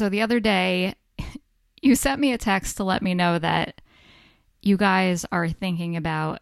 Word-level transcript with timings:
so 0.00 0.08
the 0.08 0.22
other 0.22 0.40
day, 0.40 0.94
you 1.82 1.94
sent 1.94 2.22
me 2.22 2.32
a 2.32 2.38
text 2.38 2.78
to 2.78 2.84
let 2.84 3.02
me 3.02 3.12
know 3.12 3.38
that 3.38 3.82
you 4.62 4.78
guys 4.78 5.26
are 5.30 5.50
thinking 5.50 5.94
about 5.94 6.40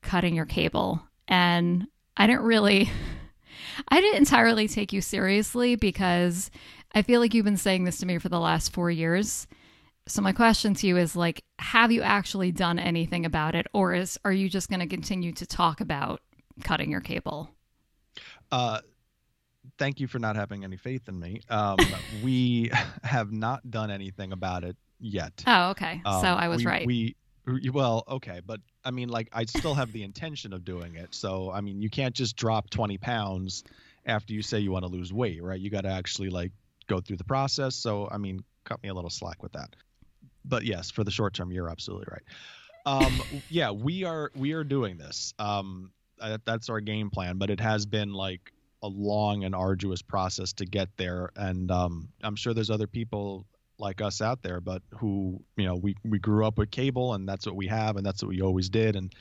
cutting 0.00 0.36
your 0.36 0.46
cable. 0.46 1.02
And 1.26 1.88
I 2.16 2.28
didn't 2.28 2.44
really, 2.44 2.88
I 3.88 4.00
didn't 4.00 4.18
entirely 4.18 4.68
take 4.68 4.92
you 4.92 5.00
seriously 5.00 5.74
because 5.74 6.52
I 6.94 7.02
feel 7.02 7.18
like 7.18 7.34
you've 7.34 7.44
been 7.44 7.56
saying 7.56 7.82
this 7.82 7.98
to 7.98 8.06
me 8.06 8.18
for 8.18 8.28
the 8.28 8.38
last 8.38 8.72
four 8.72 8.92
years. 8.92 9.48
So 10.06 10.22
my 10.22 10.30
question 10.30 10.74
to 10.74 10.86
you 10.86 10.96
is 10.96 11.16
like, 11.16 11.42
have 11.58 11.90
you 11.90 12.02
actually 12.02 12.52
done 12.52 12.78
anything 12.78 13.26
about 13.26 13.56
it, 13.56 13.66
or 13.72 13.92
is 13.92 14.20
are 14.24 14.32
you 14.32 14.48
just 14.48 14.70
going 14.70 14.80
to 14.80 14.86
continue 14.86 15.32
to 15.32 15.46
talk 15.46 15.80
about 15.80 16.20
cutting 16.62 16.92
your 16.92 17.00
cable? 17.00 17.50
Uh, 18.52 18.82
thank 19.80 19.98
you 19.98 20.06
for 20.06 20.20
not 20.20 20.36
having 20.36 20.62
any 20.62 20.76
faith 20.76 21.08
in 21.08 21.18
me. 21.18 21.40
Um, 21.50 21.78
we 22.22 22.70
have 23.02 23.32
not 23.32 23.68
done 23.68 23.90
anything 23.90 24.32
about 24.32 24.62
it 24.62 24.76
yet. 25.00 25.42
Oh, 25.46 25.70
okay. 25.70 26.00
Um, 26.04 26.20
so 26.20 26.28
I 26.28 26.46
was 26.46 26.58
we, 26.58 26.66
right. 26.66 26.86
We 26.86 27.16
well, 27.72 28.04
okay, 28.06 28.40
but 28.46 28.60
I 28.84 28.92
mean, 28.92 29.08
like, 29.08 29.28
I 29.32 29.44
still 29.46 29.74
have 29.74 29.90
the 29.90 30.04
intention 30.04 30.52
of 30.52 30.64
doing 30.64 30.94
it. 30.94 31.12
So 31.12 31.50
I 31.50 31.60
mean, 31.60 31.82
you 31.82 31.90
can't 31.90 32.14
just 32.14 32.36
drop 32.36 32.70
twenty 32.70 32.98
pounds 32.98 33.64
after 34.06 34.32
you 34.32 34.42
say 34.42 34.60
you 34.60 34.70
want 34.70 34.84
to 34.84 34.90
lose 34.90 35.12
weight, 35.12 35.42
right? 35.42 35.58
You 35.58 35.68
got 35.68 35.80
to 35.80 35.90
actually 35.90 36.30
like 36.30 36.52
go 36.86 37.00
through 37.00 37.16
the 37.16 37.24
process. 37.24 37.74
So 37.74 38.08
I 38.08 38.18
mean, 38.18 38.44
cut 38.62 38.80
me 38.84 38.88
a 38.88 38.94
little 38.94 39.10
slack 39.10 39.42
with 39.42 39.52
that 39.52 39.74
but 40.44 40.64
yes, 40.64 40.90
for 40.90 41.04
the 41.04 41.10
short 41.10 41.34
term, 41.34 41.52
you're 41.52 41.68
absolutely 41.68 42.06
right. 42.10 42.22
Um, 42.86 43.20
yeah, 43.48 43.70
we 43.70 44.04
are 44.04 44.30
we 44.34 44.52
are 44.52 44.64
doing 44.64 44.96
this. 44.96 45.34
Um, 45.38 45.92
that's 46.44 46.68
our 46.68 46.80
game 46.80 47.10
plan, 47.10 47.38
but 47.38 47.50
it 47.50 47.60
has 47.60 47.86
been 47.86 48.12
like 48.12 48.52
a 48.82 48.88
long 48.88 49.44
and 49.44 49.54
arduous 49.54 50.02
process 50.02 50.52
to 50.54 50.66
get 50.66 50.88
there, 50.96 51.30
and 51.36 51.70
um, 51.70 52.08
I'm 52.22 52.36
sure 52.36 52.54
there's 52.54 52.70
other 52.70 52.86
people 52.86 53.46
like 53.78 54.00
us 54.00 54.20
out 54.20 54.42
there, 54.42 54.60
but 54.60 54.82
who 54.96 55.42
you 55.56 55.64
know 55.64 55.76
we 55.76 55.94
we 56.04 56.18
grew 56.18 56.46
up 56.46 56.58
with 56.58 56.70
cable, 56.70 57.14
and 57.14 57.28
that's 57.28 57.46
what 57.46 57.56
we 57.56 57.66
have, 57.66 57.96
and 57.96 58.04
that's 58.04 58.22
what 58.22 58.28
we 58.28 58.40
always 58.40 58.68
did, 58.68 58.96
and 58.96 59.12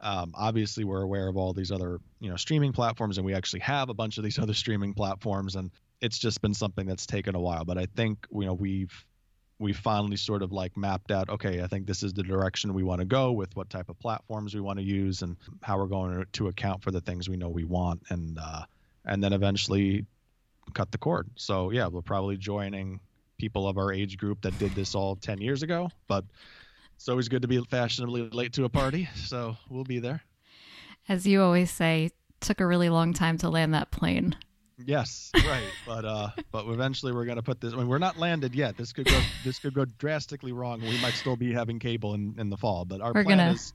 um, 0.00 0.32
obviously 0.34 0.84
we're 0.84 1.02
aware 1.02 1.28
of 1.28 1.36
all 1.36 1.52
these 1.52 1.72
other 1.72 2.00
you 2.20 2.30
know 2.30 2.36
streaming 2.36 2.72
platforms, 2.72 3.18
and 3.18 3.26
we 3.26 3.34
actually 3.34 3.60
have 3.60 3.88
a 3.88 3.94
bunch 3.94 4.18
of 4.18 4.24
these 4.24 4.38
other 4.40 4.54
streaming 4.54 4.94
platforms, 4.94 5.56
and 5.56 5.70
it's 6.00 6.18
just 6.18 6.40
been 6.40 6.54
something 6.54 6.86
that's 6.86 7.06
taken 7.06 7.34
a 7.34 7.40
while, 7.40 7.64
but 7.64 7.78
I 7.78 7.86
think 7.86 8.26
you 8.32 8.46
know 8.46 8.54
we've 8.54 8.92
we 9.60 9.72
finally 9.72 10.16
sort 10.16 10.42
of 10.42 10.52
like 10.52 10.76
mapped 10.76 11.10
out 11.10 11.28
okay 11.28 11.62
i 11.62 11.66
think 11.66 11.86
this 11.86 12.02
is 12.02 12.12
the 12.12 12.22
direction 12.22 12.72
we 12.72 12.84
want 12.84 13.00
to 13.00 13.04
go 13.04 13.32
with 13.32 13.54
what 13.56 13.68
type 13.68 13.88
of 13.88 13.98
platforms 13.98 14.54
we 14.54 14.60
want 14.60 14.78
to 14.78 14.84
use 14.84 15.22
and 15.22 15.36
how 15.62 15.76
we're 15.76 15.86
going 15.86 16.24
to 16.32 16.46
account 16.46 16.82
for 16.82 16.90
the 16.92 17.00
things 17.00 17.28
we 17.28 17.36
know 17.36 17.48
we 17.48 17.64
want 17.64 18.00
and 18.10 18.38
uh, 18.40 18.62
and 19.08 19.22
then 19.22 19.32
eventually 19.32 20.04
cut 20.74 20.90
the 20.92 20.98
cord 20.98 21.28
so 21.36 21.70
yeah 21.70 21.86
we're 21.86 22.02
probably 22.02 22.36
joining 22.36 23.00
people 23.38 23.66
of 23.66 23.78
our 23.78 23.92
age 23.92 24.18
group 24.18 24.40
that 24.42 24.56
did 24.58 24.74
this 24.74 24.94
all 24.94 25.16
10 25.16 25.40
years 25.40 25.62
ago 25.62 25.88
but 26.08 26.24
it's 26.96 27.08
always 27.08 27.28
good 27.28 27.42
to 27.42 27.48
be 27.48 27.62
fashionably 27.70 28.28
late 28.30 28.52
to 28.52 28.64
a 28.64 28.68
party 28.68 29.08
so 29.14 29.56
we'll 29.70 29.84
be 29.84 29.98
there 29.98 30.22
as 31.08 31.26
you 31.26 31.42
always 31.42 31.70
say 31.70 32.10
took 32.40 32.60
a 32.60 32.66
really 32.66 32.88
long 32.88 33.12
time 33.12 33.38
to 33.38 33.48
land 33.48 33.74
that 33.74 33.90
plane 33.90 34.36
Yes, 34.84 35.30
right. 35.34 35.64
but 35.86 36.04
uh, 36.04 36.28
but 36.52 36.66
eventually 36.66 37.12
we're 37.12 37.24
gonna 37.24 37.42
put 37.42 37.60
this. 37.60 37.72
I 37.72 37.76
mean, 37.76 37.88
we're 37.88 37.98
not 37.98 38.16
landed 38.16 38.54
yet. 38.54 38.76
This 38.76 38.92
could 38.92 39.06
go. 39.06 39.20
this 39.44 39.58
could 39.58 39.74
go 39.74 39.84
drastically 39.84 40.52
wrong. 40.52 40.80
We 40.80 41.00
might 41.00 41.14
still 41.14 41.36
be 41.36 41.52
having 41.52 41.78
cable 41.78 42.14
in, 42.14 42.34
in 42.38 42.48
the 42.48 42.56
fall. 42.56 42.84
But 42.84 43.00
our 43.00 43.12
we're 43.12 43.24
plan 43.24 43.38
gonna... 43.38 43.52
is 43.52 43.72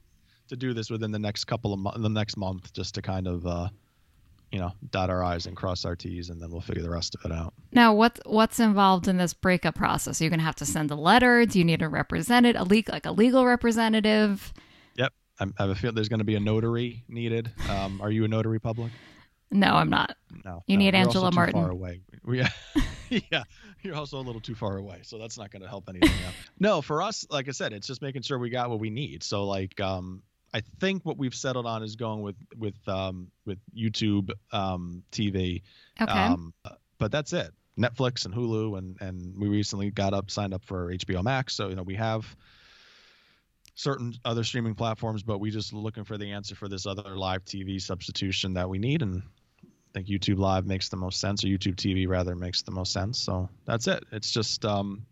to 0.48 0.56
do 0.56 0.74
this 0.74 0.90
within 0.90 1.12
the 1.12 1.20
next 1.20 1.44
couple 1.46 1.74
of 1.74 1.80
mo- 1.80 1.94
the 1.98 2.10
next 2.10 2.38
month, 2.38 2.72
just 2.74 2.96
to 2.96 3.02
kind 3.02 3.28
of 3.28 3.46
uh, 3.46 3.68
you 4.54 4.60
know, 4.60 4.72
dot 4.92 5.10
our 5.10 5.24
i's 5.24 5.48
and 5.48 5.58
cross 5.58 5.84
our 5.84 5.96
t's, 5.96 6.30
and 6.30 6.40
then 6.40 6.52
we'll 6.52 6.62
figure 6.62 6.84
the 6.84 6.90
rest 6.90 7.16
of 7.16 7.26
it 7.26 7.36
out. 7.36 7.56
Now, 7.72 7.96
what's 7.96 8.22
what's 8.26 8.60
involved 8.60 9.08
in 9.08 9.18
this 9.18 9.34
breakup 9.34 9.74
process? 9.74 10.22
You're 10.22 10.30
gonna 10.30 10.44
have 10.44 10.56
to 10.58 10.66
send 10.66 10.92
a 10.92 10.96
letter. 10.96 11.48
Do 11.48 11.58
you 11.58 11.66
need 11.66 11.82
a 11.82 11.90
representative, 11.90 12.62
a 12.62 12.64
legal, 12.64 12.94
like 12.94 13.08
a 13.08 13.12
legal 13.12 13.48
representative? 13.48 14.54
Yep, 14.96 15.12
I 15.40 15.46
have 15.58 15.70
a 15.72 15.76
feel 15.76 15.92
there's 15.92 16.08
going 16.08 16.20
to 16.20 16.24
be 16.24 16.36
a 16.36 16.40
notary 16.40 17.04
needed. 17.10 17.52
Um, 17.68 18.00
are 18.00 18.12
you 18.12 18.26
a 18.26 18.28
notary 18.28 18.60
public? 18.60 18.92
No, 19.50 19.74
I'm 19.74 19.90
not. 19.90 20.16
No, 20.46 20.64
you 20.68 20.78
no, 20.78 20.84
need 20.84 20.94
Angela 20.94 21.32
Martin. 21.32 21.54
Far 21.54 21.72
away. 21.72 22.02
We, 22.24 22.44
yeah, 23.32 23.44
you're 23.82 23.96
also 23.96 24.20
a 24.20 24.22
little 24.22 24.42
too 24.42 24.56
far 24.56 24.78
away, 24.78 25.00
so 25.02 25.18
that's 25.18 25.38
not 25.38 25.50
going 25.50 25.64
to 25.64 25.68
help 25.68 25.90
anything 25.90 26.10
out. 26.28 26.34
No, 26.60 26.82
for 26.82 27.02
us, 27.02 27.26
like 27.32 27.48
I 27.48 27.52
said, 27.52 27.74
it's 27.74 27.88
just 27.88 28.04
making 28.04 28.22
sure 28.22 28.38
we 28.38 28.52
got 28.52 28.70
what 28.70 28.80
we 28.80 28.92
need. 28.92 29.24
So 29.24 29.46
like, 29.46 29.80
um, 29.80 30.22
I 30.54 30.62
think 30.80 31.04
what 31.04 31.18
we've 31.18 31.34
settled 31.34 31.66
on 31.66 31.84
is 31.84 31.96
going 31.96 32.22
with 32.22 32.36
with 32.58 32.76
um, 32.88 33.32
with 33.46 33.60
YouTube 33.76 34.32
um, 34.52 35.04
TV. 35.12 35.64
Okay. 36.00 36.12
Um, 36.12 36.54
but 37.00 37.12
that's 37.12 37.34
it. 37.34 37.52
Netflix 37.78 38.26
and 38.26 38.34
Hulu, 38.34 38.78
and 38.78 38.98
and 39.02 39.38
we 39.38 39.48
recently 39.48 39.90
got 39.90 40.14
up 40.14 40.30
signed 40.30 40.54
up 40.54 40.64
for 40.64 40.94
HBO 40.94 41.24
Max. 41.24 41.56
So 41.56 41.70
you 41.70 41.76
know 41.76 41.84
we 41.84 41.96
have 41.96 42.26
certain 43.76 44.14
other 44.24 44.44
streaming 44.44 44.76
platforms, 44.76 45.24
but 45.24 45.40
we 45.40 45.50
just 45.50 45.74
looking 45.74 46.04
for 46.04 46.18
the 46.18 46.32
answer 46.32 46.56
for 46.56 46.68
this 46.68 46.86
other 46.86 47.18
live 47.18 47.44
TV 47.46 47.82
substitution 47.82 48.54
that 48.54 48.70
we 48.70 48.78
need, 48.78 49.02
and 49.02 49.24
I 49.64 49.68
think 49.94 50.08
YouTube 50.08 50.38
Live 50.38 50.68
makes 50.68 50.90
the 50.90 50.98
most 50.98 51.20
sense, 51.20 51.44
or 51.44 51.48
YouTube 51.48 51.76
TV 51.76 52.08
rather 52.08 52.36
makes 52.36 52.62
the 52.62 52.72
most 52.72 52.94
sense. 52.94 53.20
So 53.20 53.50
that's 53.66 53.88
it. 53.88 54.04
It's 54.12 54.30
just 54.30 54.66
um, 54.66 55.06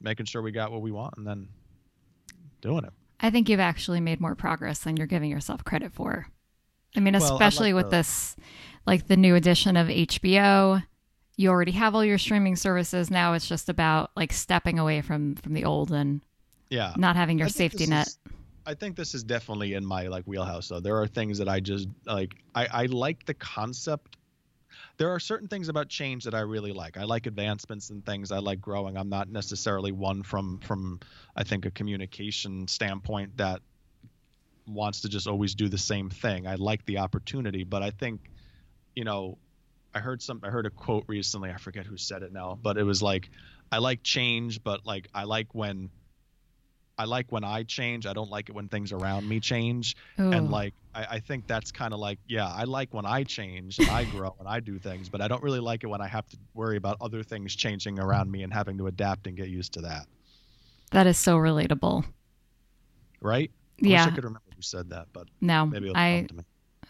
making 0.00 0.26
sure 0.26 0.42
we 0.42 0.50
got 0.50 0.72
what 0.72 0.82
we 0.82 0.90
want 0.90 1.14
and 1.16 1.26
then 1.26 1.48
doing 2.60 2.84
it. 2.84 2.92
I 3.20 3.30
think 3.30 3.48
you've 3.48 3.60
actually 3.60 4.00
made 4.00 4.20
more 4.20 4.34
progress 4.34 4.80
than 4.80 4.96
you're 4.96 5.06
giving 5.06 5.30
yourself 5.30 5.64
credit 5.64 5.92
for. 5.92 6.28
I 6.96 7.00
mean, 7.00 7.14
especially 7.14 7.72
well, 7.72 7.84
like 7.84 7.86
with 7.86 7.90
this, 7.92 8.36
like 8.86 9.06
the 9.06 9.16
new 9.16 9.34
edition 9.34 9.76
of 9.76 9.88
HBO. 9.88 10.84
You 11.36 11.50
already 11.50 11.72
have 11.72 11.94
all 11.94 12.04
your 12.04 12.18
streaming 12.18 12.56
services. 12.56 13.10
Now 13.10 13.34
it's 13.34 13.48
just 13.48 13.68
about 13.68 14.10
like 14.16 14.32
stepping 14.32 14.78
away 14.78 15.02
from 15.02 15.36
from 15.36 15.54
the 15.54 15.64
old 15.64 15.92
and 15.92 16.20
yeah, 16.70 16.94
not 16.96 17.16
having 17.16 17.38
your 17.38 17.48
safety 17.48 17.86
net. 17.86 18.08
Is, 18.08 18.18
I 18.66 18.74
think 18.74 18.96
this 18.96 19.14
is 19.14 19.22
definitely 19.22 19.74
in 19.74 19.86
my 19.86 20.08
like 20.08 20.24
wheelhouse. 20.24 20.68
Though 20.68 20.80
there 20.80 21.00
are 21.00 21.06
things 21.06 21.38
that 21.38 21.48
I 21.48 21.60
just 21.60 21.88
like. 22.06 22.34
I 22.54 22.66
I 22.66 22.86
like 22.86 23.24
the 23.24 23.34
concept 23.34 24.17
there 24.98 25.10
are 25.10 25.20
certain 25.20 25.48
things 25.48 25.68
about 25.68 25.88
change 25.88 26.24
that 26.24 26.34
I 26.34 26.40
really 26.40 26.72
like. 26.72 26.96
I 26.96 27.04
like 27.04 27.26
advancements 27.26 27.90
and 27.90 28.04
things. 28.04 28.32
I 28.32 28.38
like 28.38 28.60
growing. 28.60 28.96
I'm 28.96 29.08
not 29.08 29.30
necessarily 29.30 29.92
one 29.92 30.22
from 30.22 30.58
from 30.58 31.00
I 31.36 31.44
think 31.44 31.64
a 31.64 31.70
communication 31.70 32.66
standpoint 32.68 33.36
that 33.36 33.62
wants 34.66 35.00
to 35.02 35.08
just 35.08 35.26
always 35.26 35.54
do 35.54 35.68
the 35.68 35.78
same 35.78 36.10
thing. 36.10 36.46
I 36.46 36.56
like 36.56 36.84
the 36.84 36.98
opportunity, 36.98 37.64
but 37.64 37.82
I 37.82 37.90
think 37.90 38.30
you 38.96 39.04
know, 39.04 39.38
I 39.94 40.00
heard 40.00 40.20
some 40.20 40.40
I 40.42 40.48
heard 40.48 40.66
a 40.66 40.70
quote 40.70 41.04
recently. 41.06 41.50
I 41.50 41.56
forget 41.56 41.86
who 41.86 41.96
said 41.96 42.22
it 42.22 42.32
now, 42.32 42.58
but 42.60 42.76
it 42.76 42.82
was 42.82 43.00
like 43.00 43.30
I 43.70 43.78
like 43.78 44.02
change, 44.02 44.62
but 44.64 44.84
like 44.84 45.08
I 45.14 45.24
like 45.24 45.54
when 45.54 45.90
I 46.98 47.04
like 47.04 47.30
when 47.30 47.44
I 47.44 47.62
change. 47.62 48.06
I 48.06 48.12
don't 48.12 48.30
like 48.30 48.48
it 48.48 48.54
when 48.54 48.68
things 48.68 48.92
around 48.92 49.28
me 49.28 49.38
change. 49.38 49.96
Ooh. 50.18 50.32
And 50.32 50.50
like 50.50 50.74
I, 50.94 51.06
I 51.12 51.18
think 51.20 51.46
that's 51.46 51.70
kind 51.70 51.94
of 51.94 52.00
like 52.00 52.18
yeah, 52.26 52.48
I 52.48 52.64
like 52.64 52.92
when 52.92 53.06
I 53.06 53.22
change 53.22 53.78
and 53.78 53.88
I 53.88 54.04
grow 54.04 54.34
and 54.40 54.48
I 54.48 54.58
do 54.58 54.78
things, 54.78 55.08
but 55.08 55.20
I 55.20 55.28
don't 55.28 55.42
really 55.42 55.60
like 55.60 55.84
it 55.84 55.86
when 55.86 56.00
I 56.00 56.08
have 56.08 56.28
to 56.30 56.36
worry 56.54 56.76
about 56.76 56.96
other 57.00 57.22
things 57.22 57.54
changing 57.54 58.00
around 58.00 58.30
me 58.30 58.42
and 58.42 58.52
having 58.52 58.76
to 58.78 58.88
adapt 58.88 59.28
and 59.28 59.36
get 59.36 59.48
used 59.48 59.74
to 59.74 59.82
that. 59.82 60.06
That 60.90 61.06
is 61.06 61.18
so 61.18 61.36
relatable. 61.36 62.04
Right? 63.20 63.50
I 63.82 63.86
yeah. 63.86 64.04
I 64.04 64.10
could 64.10 64.24
remember 64.24 64.50
who 64.54 64.62
said 64.62 64.90
that, 64.90 65.06
but 65.12 65.28
no, 65.40 65.66
maybe 65.66 65.92
I 65.94 66.26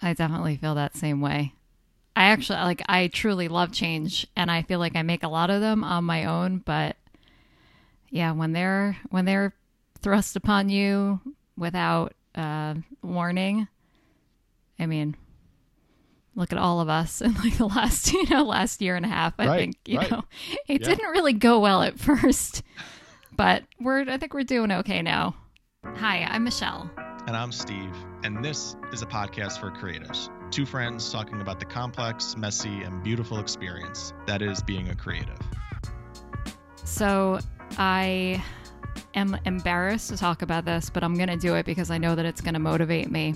I 0.01 0.15
definitely 0.15 0.57
feel 0.57 0.75
that 0.77 0.97
same 0.97 1.21
way. 1.21 1.53
I 2.17 2.25
actually 2.25 2.61
like 2.61 2.83
I 2.89 3.09
truly 3.09 3.49
love 3.49 3.73
change 3.73 4.27
and 4.35 4.51
I 4.51 4.63
feel 4.63 4.79
like 4.79 4.97
I 4.97 5.03
make 5.03 5.23
a 5.23 5.29
lot 5.29 5.51
of 5.51 5.61
them 5.61 5.85
on 5.85 6.05
my 6.05 6.25
own, 6.25 6.59
but 6.59 6.97
yeah, 8.09 8.33
when 8.33 8.53
they're 8.53 8.97
when 9.11 9.27
they're 9.27 9.55
thrust 10.03 10.37
upon 10.37 10.69
you 10.69 11.21
without 11.57 12.15
uh, 12.35 12.75
warning. 13.03 13.69
I 14.79 14.87
mean, 14.87 15.17
look 16.35 16.53
at 16.53 16.59
all 16.59 16.81
of 16.81 16.89
us 16.89 17.21
in 17.21 17.35
like 17.35 17.59
the 17.59 17.67
last, 17.67 18.13
you 18.13 18.27
know, 18.29 18.45
last 18.45 18.81
year 18.81 18.97
and 18.97 19.05
a 19.05 19.09
half. 19.09 19.35
I 19.39 19.47
right, 19.47 19.59
think, 19.59 19.77
you 19.87 19.99
right. 19.99 20.11
know, 20.11 20.25
it 20.69 20.81
yeah. 20.81 20.89
didn't 20.89 21.11
really 21.11 21.33
go 21.33 21.61
well 21.61 21.83
at 21.83 21.99
first, 21.99 22.63
but 23.37 23.65
we're, 23.81 24.09
I 24.09 24.17
think 24.19 24.35
we're 24.35 24.45
doing 24.45 24.73
okay 24.73 25.03
now. 25.03 25.35
Hi, 25.85 26.25
I'm 26.25 26.45
Michelle. 26.45 26.91
And 27.27 27.37
I'm 27.37 27.53
Steve. 27.53 27.95
And 28.25 28.45
this 28.45 28.75
is 28.93 29.03
a 29.03 29.07
podcast 29.07 29.61
for 29.61 29.71
creatives. 29.71 30.31
Two 30.51 30.65
friends 30.65 31.13
talking 31.13 31.41
about 31.41 31.61
the 31.61 31.67
complex, 31.67 32.37
messy, 32.37 32.83
and 32.83 33.03
beautiful 33.03 33.39
experience 33.39 34.13
that 34.27 34.41
is 34.41 34.63
being 34.63 34.89
a 34.89 34.95
creative. 34.95 35.39
So 36.85 37.39
I 37.77 38.43
am 39.15 39.39
embarrassed 39.45 40.11
to 40.11 40.17
talk 40.17 40.43
about 40.43 40.65
this, 40.65 40.91
but 40.91 41.03
I'm 41.03 41.15
going 41.15 41.29
to 41.29 41.37
do 41.37 41.55
it 41.55 41.67
because 41.67 41.91
I 41.91 41.99
know 41.99 42.15
that 42.15 42.25
it's 42.25 42.41
going 42.41 42.55
to 42.55 42.61
motivate 42.61 43.11
me. 43.11 43.35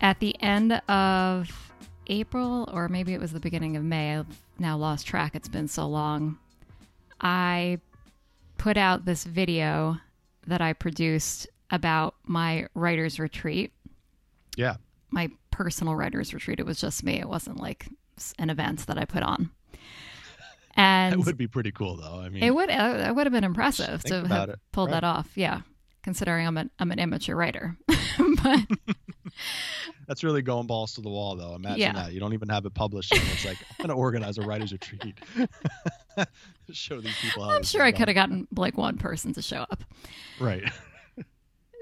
At 0.00 0.20
the 0.20 0.40
end 0.40 0.74
of 0.88 1.50
April, 2.06 2.68
or 2.72 2.88
maybe 2.88 3.14
it 3.14 3.20
was 3.20 3.32
the 3.32 3.40
beginning 3.40 3.76
of 3.76 3.84
May, 3.84 4.16
I've 4.16 4.26
now 4.58 4.76
lost 4.76 5.06
track, 5.06 5.34
it's 5.34 5.48
been 5.48 5.68
so 5.68 5.86
long. 5.86 6.38
I 7.20 7.80
put 8.56 8.76
out 8.76 9.04
this 9.04 9.24
video 9.24 9.98
that 10.46 10.60
I 10.60 10.72
produced 10.72 11.46
about 11.70 12.14
my 12.24 12.66
writer's 12.74 13.18
retreat. 13.18 13.72
Yeah. 14.56 14.76
My 15.10 15.30
personal 15.50 15.94
writer's 15.96 16.32
retreat. 16.32 16.60
It 16.60 16.66
was 16.66 16.80
just 16.80 17.02
me, 17.02 17.18
it 17.20 17.28
wasn't 17.28 17.60
like 17.60 17.88
an 18.38 18.50
event 18.50 18.86
that 18.86 18.98
I 18.98 19.04
put 19.04 19.22
on. 19.22 19.50
And 20.78 21.12
that 21.12 21.26
would 21.26 21.36
be 21.36 21.48
pretty 21.48 21.72
cool, 21.72 21.96
though. 21.96 22.20
I 22.20 22.28
mean, 22.28 22.42
it 22.42 22.54
would 22.54 22.70
uh, 22.70 23.06
it 23.08 23.14
would 23.14 23.26
have 23.26 23.32
been 23.32 23.44
impressive 23.44 24.02
to 24.04 24.26
have 24.28 24.48
it, 24.50 24.60
pulled 24.72 24.90
right? 24.90 25.00
that 25.00 25.04
off. 25.04 25.28
Yeah, 25.34 25.62
considering 26.02 26.46
I'm 26.46 26.56
an 26.56 26.70
I'm 26.78 26.92
an 26.92 27.00
amateur 27.00 27.34
writer, 27.34 27.76
but 28.42 28.60
that's 30.06 30.22
really 30.24 30.40
going 30.40 30.66
balls 30.66 30.94
to 30.94 31.00
the 31.00 31.10
wall, 31.10 31.36
though. 31.36 31.54
Imagine 31.54 31.80
Yeah. 31.80 31.92
that. 31.94 32.12
You 32.12 32.20
don't 32.20 32.32
even 32.32 32.48
have 32.48 32.64
it 32.64 32.74
published. 32.74 33.12
And 33.12 33.22
it's 33.32 33.44
like, 33.44 33.58
I'm 33.78 33.86
going 33.86 33.96
to 33.96 34.00
organize 34.00 34.38
a 34.38 34.42
writer's 34.42 34.72
retreat. 34.72 35.18
Show 36.70 37.00
these 37.00 37.16
people 37.20 37.44
how 37.44 37.56
I'm 37.56 37.62
sure 37.62 37.82
I 37.82 37.92
could 37.92 38.08
have 38.08 38.14
gotten 38.14 38.46
like 38.56 38.76
one 38.76 38.98
person 38.98 39.32
to 39.34 39.42
show 39.42 39.58
up. 39.58 39.82
Right. 40.38 40.62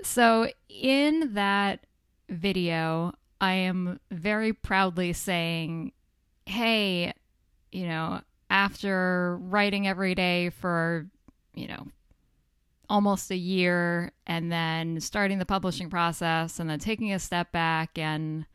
So 0.03 0.49
in 0.69 1.35
that 1.35 1.85
video, 2.29 3.13
I 3.41 3.53
am 3.55 3.99
very 4.11 4.53
proudly 4.53 5.13
saying, 5.13 5.93
"Hey, 6.47 7.13
you 7.73 7.89
know, 7.89 8.21
after 8.51 9.39
writing 9.41 9.87
every 9.87 10.15
day 10.15 10.51
for, 10.51 11.07
you 11.55 11.69
know, 11.69 11.87
almost 12.89 13.31
a 13.31 13.37
year 13.37 14.13
and 14.27 14.51
then 14.51 15.01
starting 15.01 15.39
the 15.39 15.47
publishing 15.47 15.91
process 15.91 16.61
and 16.61 16.71
then 16.71 16.79
taking 16.79 17.13
a 17.13 17.19
step 17.19 17.51
back 17.53 17.99
and 17.99 18.47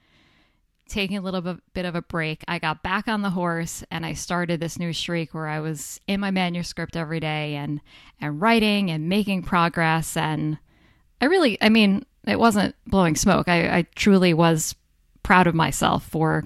taking 0.88 1.18
a 1.18 1.22
little 1.22 1.42
bit, 1.74 1.86
of 1.86 1.96
a 1.96 2.02
break, 2.02 2.44
I 2.48 2.60
got 2.60 2.84
back 2.84 3.08
on 3.08 3.22
the 3.22 3.30
horse 3.30 3.84
and 3.90 4.06
I 4.06 4.14
started 4.14 4.60
this 4.60 4.78
new 4.78 4.92
streak 4.92 5.34
where 5.34 5.48
I 5.48 5.60
was 5.60 6.00
in 6.06 6.20
my 6.20 6.32
manuscript 6.32 6.98
every 6.98 7.20
day 7.20 7.56
and 7.56 7.80
and 8.20 8.42
writing 8.42 8.92
and 8.92 9.08
making 9.08 9.44
progress 9.44 10.18
and 10.18 10.58
I 11.22 11.26
really, 11.26 11.58
I 11.62 11.70
mean, 11.70 12.06
it 12.26 12.40
wasn't 12.40 12.76
blowing 12.88 13.16
smoke. 13.16 13.48
I, 13.48 13.78
I 13.78 13.82
truly 13.96 14.34
was 14.34 14.76
proud 15.24 15.48
of 15.48 15.56
myself 15.56 16.06
for 16.08 16.44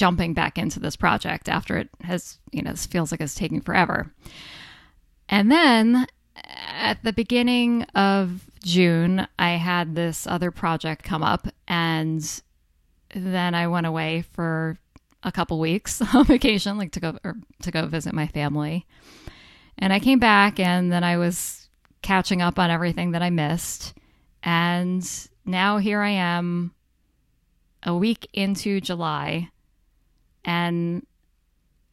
jumping 0.00 0.32
back 0.32 0.56
into 0.56 0.80
this 0.80 0.96
project 0.96 1.46
after 1.46 1.76
it 1.76 1.90
has, 2.00 2.38
you 2.52 2.62
know, 2.62 2.70
this 2.70 2.86
feels 2.86 3.12
like 3.12 3.20
it's 3.20 3.34
taking 3.34 3.60
forever. 3.60 4.10
And 5.28 5.52
then 5.52 6.06
at 6.42 7.04
the 7.04 7.12
beginning 7.12 7.82
of 7.94 8.46
June, 8.64 9.28
I 9.38 9.50
had 9.50 9.94
this 9.94 10.26
other 10.26 10.50
project 10.50 11.04
come 11.04 11.22
up, 11.22 11.48
and 11.68 12.42
then 13.14 13.54
I 13.54 13.68
went 13.68 13.86
away 13.86 14.24
for 14.32 14.78
a 15.22 15.30
couple 15.30 15.60
weeks 15.60 16.00
on 16.14 16.24
vacation, 16.24 16.78
like 16.78 16.92
to 16.92 17.00
go 17.00 17.18
to 17.60 17.70
go 17.70 17.84
visit 17.84 18.14
my 18.14 18.26
family. 18.26 18.86
And 19.76 19.92
I 19.92 20.00
came 20.00 20.18
back, 20.18 20.58
and 20.58 20.90
then 20.90 21.04
I 21.04 21.18
was 21.18 21.68
catching 22.00 22.40
up 22.40 22.58
on 22.58 22.70
everything 22.70 23.10
that 23.10 23.22
I 23.22 23.28
missed. 23.28 23.92
And 24.42 25.06
now 25.44 25.76
here 25.76 26.00
I 26.00 26.12
am 26.12 26.72
a 27.82 27.94
week 27.94 28.30
into 28.32 28.80
July 28.80 29.50
and 30.44 31.06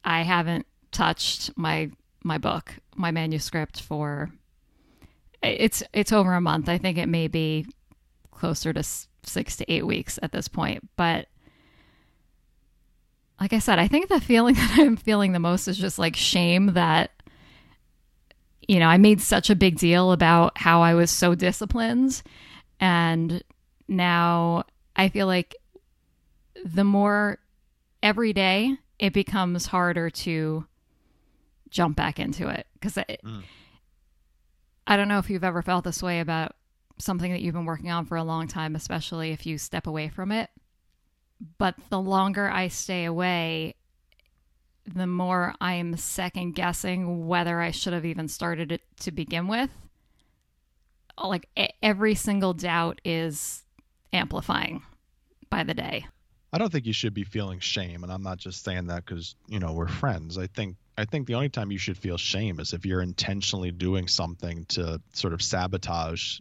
I 0.04 0.22
haven't 0.22 0.66
touched 0.90 1.56
my 1.56 1.90
my 2.24 2.38
book, 2.38 2.74
my 2.96 3.10
manuscript 3.10 3.80
for 3.80 4.30
it's 5.42 5.82
it's 5.92 6.12
over 6.12 6.34
a 6.34 6.40
month. 6.40 6.68
I 6.68 6.78
think 6.78 6.98
it 6.98 7.08
may 7.08 7.28
be 7.28 7.66
closer 8.30 8.72
to 8.72 8.82
6 8.82 9.56
to 9.56 9.72
8 9.72 9.86
weeks 9.86 10.18
at 10.22 10.32
this 10.32 10.48
point, 10.48 10.88
but 10.96 11.28
like 13.40 13.52
I 13.52 13.60
said, 13.60 13.78
I 13.78 13.86
think 13.88 14.08
the 14.08 14.20
feeling 14.20 14.54
that 14.56 14.76
I'm 14.78 14.96
feeling 14.96 15.32
the 15.32 15.38
most 15.38 15.68
is 15.68 15.78
just 15.78 15.98
like 15.98 16.16
shame 16.16 16.74
that 16.74 17.12
you 18.68 18.78
know, 18.78 18.86
I 18.86 18.98
made 18.98 19.22
such 19.22 19.48
a 19.48 19.56
big 19.56 19.78
deal 19.78 20.12
about 20.12 20.58
how 20.58 20.82
I 20.82 20.94
was 20.94 21.10
so 21.10 21.34
disciplined. 21.34 22.22
And 22.78 23.42
now 23.88 24.64
I 24.94 25.08
feel 25.08 25.26
like 25.26 25.56
the 26.64 26.84
more 26.84 27.38
every 28.02 28.32
day 28.32 28.76
it 28.98 29.12
becomes 29.12 29.66
harder 29.66 30.10
to 30.10 30.66
jump 31.70 31.96
back 31.96 32.18
into 32.18 32.48
it. 32.48 32.66
Because 32.74 32.98
I, 32.98 33.04
Mm. 33.24 33.42
I 34.86 34.96
don't 34.96 35.08
know 35.08 35.18
if 35.18 35.28
you've 35.28 35.44
ever 35.44 35.62
felt 35.62 35.84
this 35.84 36.02
way 36.02 36.20
about 36.20 36.56
something 36.98 37.30
that 37.30 37.42
you've 37.42 37.54
been 37.54 37.66
working 37.66 37.90
on 37.90 38.06
for 38.06 38.16
a 38.16 38.24
long 38.24 38.48
time, 38.48 38.74
especially 38.74 39.30
if 39.32 39.46
you 39.46 39.58
step 39.58 39.86
away 39.86 40.08
from 40.08 40.32
it. 40.32 40.50
But 41.58 41.74
the 41.90 42.00
longer 42.00 42.50
I 42.50 42.68
stay 42.68 43.04
away, 43.04 43.76
the 44.86 45.06
more 45.06 45.54
I'm 45.60 45.96
second 45.96 46.52
guessing 46.52 47.26
whether 47.26 47.60
I 47.60 47.70
should 47.70 47.92
have 47.92 48.06
even 48.06 48.28
started 48.28 48.72
it 48.72 48.82
to 49.00 49.12
begin 49.12 49.46
with. 49.46 49.70
Like 51.22 51.48
every 51.82 52.14
single 52.14 52.54
doubt 52.54 53.00
is 53.04 53.64
amplifying 54.12 54.82
by 55.50 55.64
the 55.64 55.74
day. 55.74 56.06
I 56.52 56.58
don't 56.58 56.72
think 56.72 56.86
you 56.86 56.92
should 56.92 57.14
be 57.14 57.24
feeling 57.24 57.60
shame, 57.60 58.02
and 58.04 58.12
I'm 58.12 58.22
not 58.22 58.38
just 58.38 58.64
saying 58.64 58.86
that 58.86 59.04
because 59.04 59.34
you 59.48 59.58
know 59.58 59.72
we're 59.72 59.88
friends. 59.88 60.38
I 60.38 60.46
think 60.46 60.76
I 60.96 61.04
think 61.04 61.26
the 61.26 61.34
only 61.34 61.50
time 61.50 61.70
you 61.70 61.78
should 61.78 61.98
feel 61.98 62.16
shame 62.16 62.58
is 62.58 62.72
if 62.72 62.86
you're 62.86 63.02
intentionally 63.02 63.70
doing 63.70 64.08
something 64.08 64.64
to 64.70 65.00
sort 65.12 65.34
of 65.34 65.42
sabotage 65.42 66.40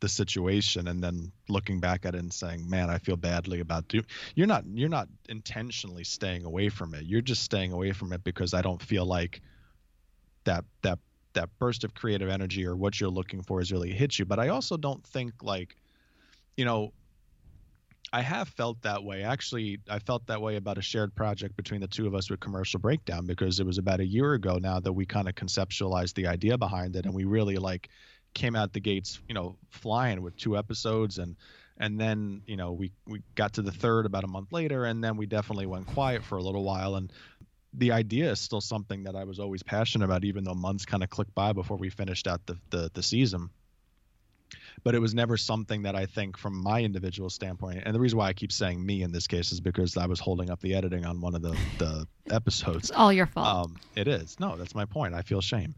the 0.00 0.08
situation, 0.08 0.88
and 0.88 1.02
then 1.02 1.32
looking 1.48 1.80
back 1.80 2.04
at 2.04 2.14
it 2.14 2.18
and 2.18 2.32
saying, 2.32 2.68
"Man, 2.68 2.90
I 2.90 2.98
feel 2.98 3.16
badly 3.16 3.60
about 3.60 3.88
do." 3.88 4.02
You're 4.34 4.46
not 4.46 4.64
you're 4.66 4.88
not 4.90 5.08
intentionally 5.28 6.04
staying 6.04 6.44
away 6.44 6.68
from 6.68 6.94
it. 6.94 7.04
You're 7.06 7.20
just 7.22 7.42
staying 7.42 7.72
away 7.72 7.92
from 7.92 8.12
it 8.12 8.22
because 8.24 8.52
I 8.52 8.60
don't 8.60 8.82
feel 8.82 9.06
like 9.06 9.40
that 10.44 10.64
that 10.82 10.98
that 11.32 11.48
burst 11.58 11.84
of 11.84 11.94
creative 11.94 12.28
energy 12.28 12.66
or 12.66 12.76
what 12.76 13.00
you're 13.00 13.10
looking 13.10 13.42
for 13.42 13.60
has 13.60 13.72
really 13.72 13.92
hit 13.92 14.18
you. 14.18 14.24
But 14.24 14.38
I 14.38 14.48
also 14.48 14.76
don't 14.76 15.02
think 15.06 15.42
like, 15.42 15.76
you 16.56 16.64
know, 16.64 16.92
I 18.12 18.20
have 18.20 18.48
felt 18.48 18.82
that 18.82 19.02
way. 19.02 19.22
Actually, 19.22 19.80
I 19.88 19.98
felt 19.98 20.26
that 20.26 20.42
way 20.42 20.56
about 20.56 20.76
a 20.76 20.82
shared 20.82 21.14
project 21.14 21.56
between 21.56 21.80
the 21.80 21.88
two 21.88 22.06
of 22.06 22.14
us 22.14 22.28
with 22.28 22.40
Commercial 22.40 22.78
Breakdown 22.78 23.24
because 23.24 23.58
it 23.58 23.64
was 23.64 23.78
about 23.78 24.00
a 24.00 24.06
year 24.06 24.34
ago 24.34 24.58
now 24.60 24.80
that 24.80 24.92
we 24.92 25.06
kind 25.06 25.28
of 25.28 25.34
conceptualized 25.34 26.14
the 26.14 26.26
idea 26.26 26.58
behind 26.58 26.94
it 26.96 27.06
and 27.06 27.14
we 27.14 27.24
really 27.24 27.56
like 27.56 27.88
came 28.34 28.54
out 28.54 28.74
the 28.74 28.80
gates, 28.80 29.18
you 29.28 29.34
know, 29.34 29.56
flying 29.70 30.20
with 30.20 30.36
two 30.36 30.58
episodes 30.58 31.18
and 31.18 31.36
and 31.78 31.98
then, 31.98 32.42
you 32.46 32.56
know, 32.56 32.72
we 32.72 32.92
we 33.06 33.22
got 33.34 33.54
to 33.54 33.62
the 33.62 33.72
third 33.72 34.04
about 34.04 34.24
a 34.24 34.28
month 34.28 34.52
later 34.52 34.84
and 34.84 35.02
then 35.02 35.16
we 35.16 35.24
definitely 35.24 35.66
went 35.66 35.86
quiet 35.86 36.22
for 36.22 36.36
a 36.36 36.42
little 36.42 36.64
while 36.64 36.96
and 36.96 37.10
the 37.72 37.92
idea 37.92 38.30
is 38.30 38.40
still 38.40 38.60
something 38.60 39.04
that 39.04 39.16
I 39.16 39.24
was 39.24 39.40
always 39.40 39.62
passionate 39.62 40.04
about 40.04 40.24
even 40.24 40.44
though 40.44 40.54
months 40.54 40.84
kind 40.84 41.02
of 41.02 41.08
clicked 41.08 41.34
by 41.34 41.54
before 41.54 41.78
we 41.78 41.88
finished 41.88 42.26
out 42.26 42.44
the 42.44 42.58
the, 42.68 42.90
the 42.92 43.02
season 43.02 43.48
but 44.84 44.94
it 44.94 44.98
was 44.98 45.14
never 45.14 45.36
something 45.36 45.82
that 45.82 45.94
I 45.94 46.06
think 46.06 46.36
from 46.36 46.62
my 46.62 46.82
individual 46.82 47.30
standpoint. 47.30 47.82
And 47.84 47.94
the 47.94 48.00
reason 48.00 48.18
why 48.18 48.28
I 48.28 48.32
keep 48.32 48.52
saying 48.52 48.84
me 48.84 49.02
in 49.02 49.12
this 49.12 49.26
case 49.26 49.52
is 49.52 49.60
because 49.60 49.96
I 49.96 50.06
was 50.06 50.20
holding 50.20 50.50
up 50.50 50.60
the 50.60 50.74
editing 50.74 51.04
on 51.04 51.20
one 51.20 51.34
of 51.34 51.42
the 51.42 51.56
the 51.78 52.06
episodes. 52.30 52.90
It's 52.90 52.98
all 52.98 53.12
your 53.12 53.26
fault. 53.26 53.66
Um, 53.66 53.76
it 53.94 54.08
is. 54.08 54.38
No, 54.40 54.56
that's 54.56 54.74
my 54.74 54.84
point. 54.84 55.14
I 55.14 55.22
feel 55.22 55.40
shame. 55.40 55.74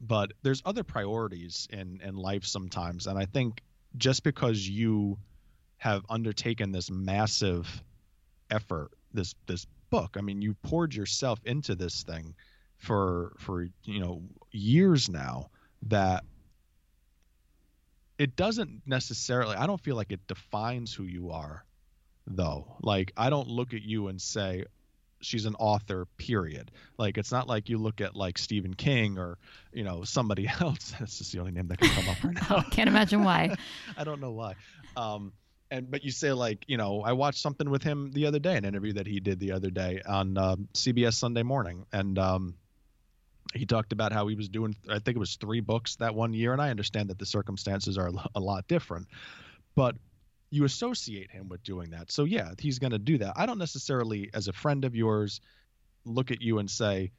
But 0.00 0.32
there's 0.42 0.62
other 0.64 0.84
priorities 0.84 1.66
in 1.70 2.00
in 2.02 2.16
life 2.16 2.44
sometimes, 2.44 3.06
and 3.06 3.18
I 3.18 3.24
think 3.24 3.62
just 3.96 4.22
because 4.22 4.68
you 4.68 5.18
have 5.78 6.04
undertaken 6.08 6.72
this 6.72 6.90
massive 6.90 7.82
effort, 8.50 8.90
this 9.12 9.34
this 9.46 9.66
book, 9.90 10.16
I 10.18 10.20
mean, 10.20 10.42
you 10.42 10.54
poured 10.62 10.94
yourself 10.94 11.40
into 11.44 11.74
this 11.74 12.02
thing 12.02 12.34
for 12.78 13.32
for 13.38 13.68
you 13.84 14.00
know 14.00 14.22
years 14.52 15.08
now 15.08 15.50
that 15.82 16.24
it 18.18 18.36
doesn't 18.36 18.82
necessarily 18.86 19.56
i 19.56 19.66
don't 19.66 19.80
feel 19.80 19.96
like 19.96 20.12
it 20.12 20.26
defines 20.26 20.94
who 20.94 21.04
you 21.04 21.30
are 21.30 21.64
though. 22.26 22.76
Like 22.82 23.12
i 23.16 23.30
don't 23.30 23.48
look 23.48 23.74
at 23.74 23.82
you 23.82 24.08
and 24.08 24.20
say 24.20 24.64
she's 25.20 25.46
an 25.46 25.54
author 25.58 26.06
period. 26.18 26.70
Like 26.98 27.18
it's 27.18 27.32
not 27.32 27.48
like 27.48 27.68
you 27.68 27.78
look 27.78 28.00
at 28.00 28.14
like 28.16 28.38
stephen 28.38 28.74
king 28.74 29.18
or 29.18 29.38
you 29.72 29.84
know 29.84 30.04
somebody 30.04 30.48
else. 30.60 30.94
That's 30.98 31.18
just 31.18 31.32
the 31.32 31.40
only 31.40 31.52
name 31.52 31.68
that 31.68 31.78
can 31.78 31.90
come 31.90 32.08
up 32.08 32.22
right 32.22 32.34
now. 32.50 32.62
Can't 32.70 32.88
imagine 32.88 33.22
why. 33.24 33.54
i 33.96 34.04
don't 34.04 34.20
know 34.20 34.32
why. 34.32 34.54
Um 34.96 35.32
and 35.70 35.90
but 35.90 36.04
you 36.04 36.10
say 36.12 36.32
like 36.32 36.64
you 36.68 36.76
know 36.76 37.02
i 37.02 37.12
watched 37.12 37.40
something 37.40 37.68
with 37.70 37.82
him 37.82 38.12
the 38.12 38.26
other 38.26 38.38
day 38.38 38.56
an 38.56 38.64
interview 38.64 38.92
that 38.92 39.06
he 39.06 39.18
did 39.18 39.40
the 39.40 39.50
other 39.50 39.70
day 39.70 40.00
on 40.06 40.38
um, 40.38 40.68
cbs 40.74 41.14
sunday 41.14 41.42
morning. 41.42 41.86
And 41.92 42.18
um 42.18 42.54
he 43.56 43.66
talked 43.66 43.92
about 43.92 44.12
how 44.12 44.26
he 44.28 44.34
was 44.34 44.48
doing 44.48 44.76
i 44.88 44.98
think 44.98 45.16
it 45.16 45.18
was 45.18 45.36
three 45.36 45.60
books 45.60 45.96
that 45.96 46.14
one 46.14 46.32
year 46.32 46.52
and 46.52 46.62
i 46.62 46.70
understand 46.70 47.10
that 47.10 47.18
the 47.18 47.26
circumstances 47.26 47.98
are 47.98 48.10
a 48.34 48.40
lot 48.40 48.66
different 48.68 49.06
but 49.74 49.96
you 50.50 50.64
associate 50.64 51.30
him 51.30 51.48
with 51.48 51.62
doing 51.62 51.90
that. 51.90 52.10
So 52.10 52.24
yeah 52.24 52.52
he's 52.58 52.78
going 52.78 52.92
to 52.92 52.98
do 52.98 53.18
that. 53.18 53.34
I 53.36 53.46
don't 53.46 53.58
necessarily 53.58 54.30
as 54.34 54.48
a 54.48 54.52
friend 54.52 54.84
of 54.84 54.94
yours 54.94 55.40
look 56.04 56.30
at 56.30 56.40
you 56.40 56.58
and 56.58 56.70
say 56.70 57.12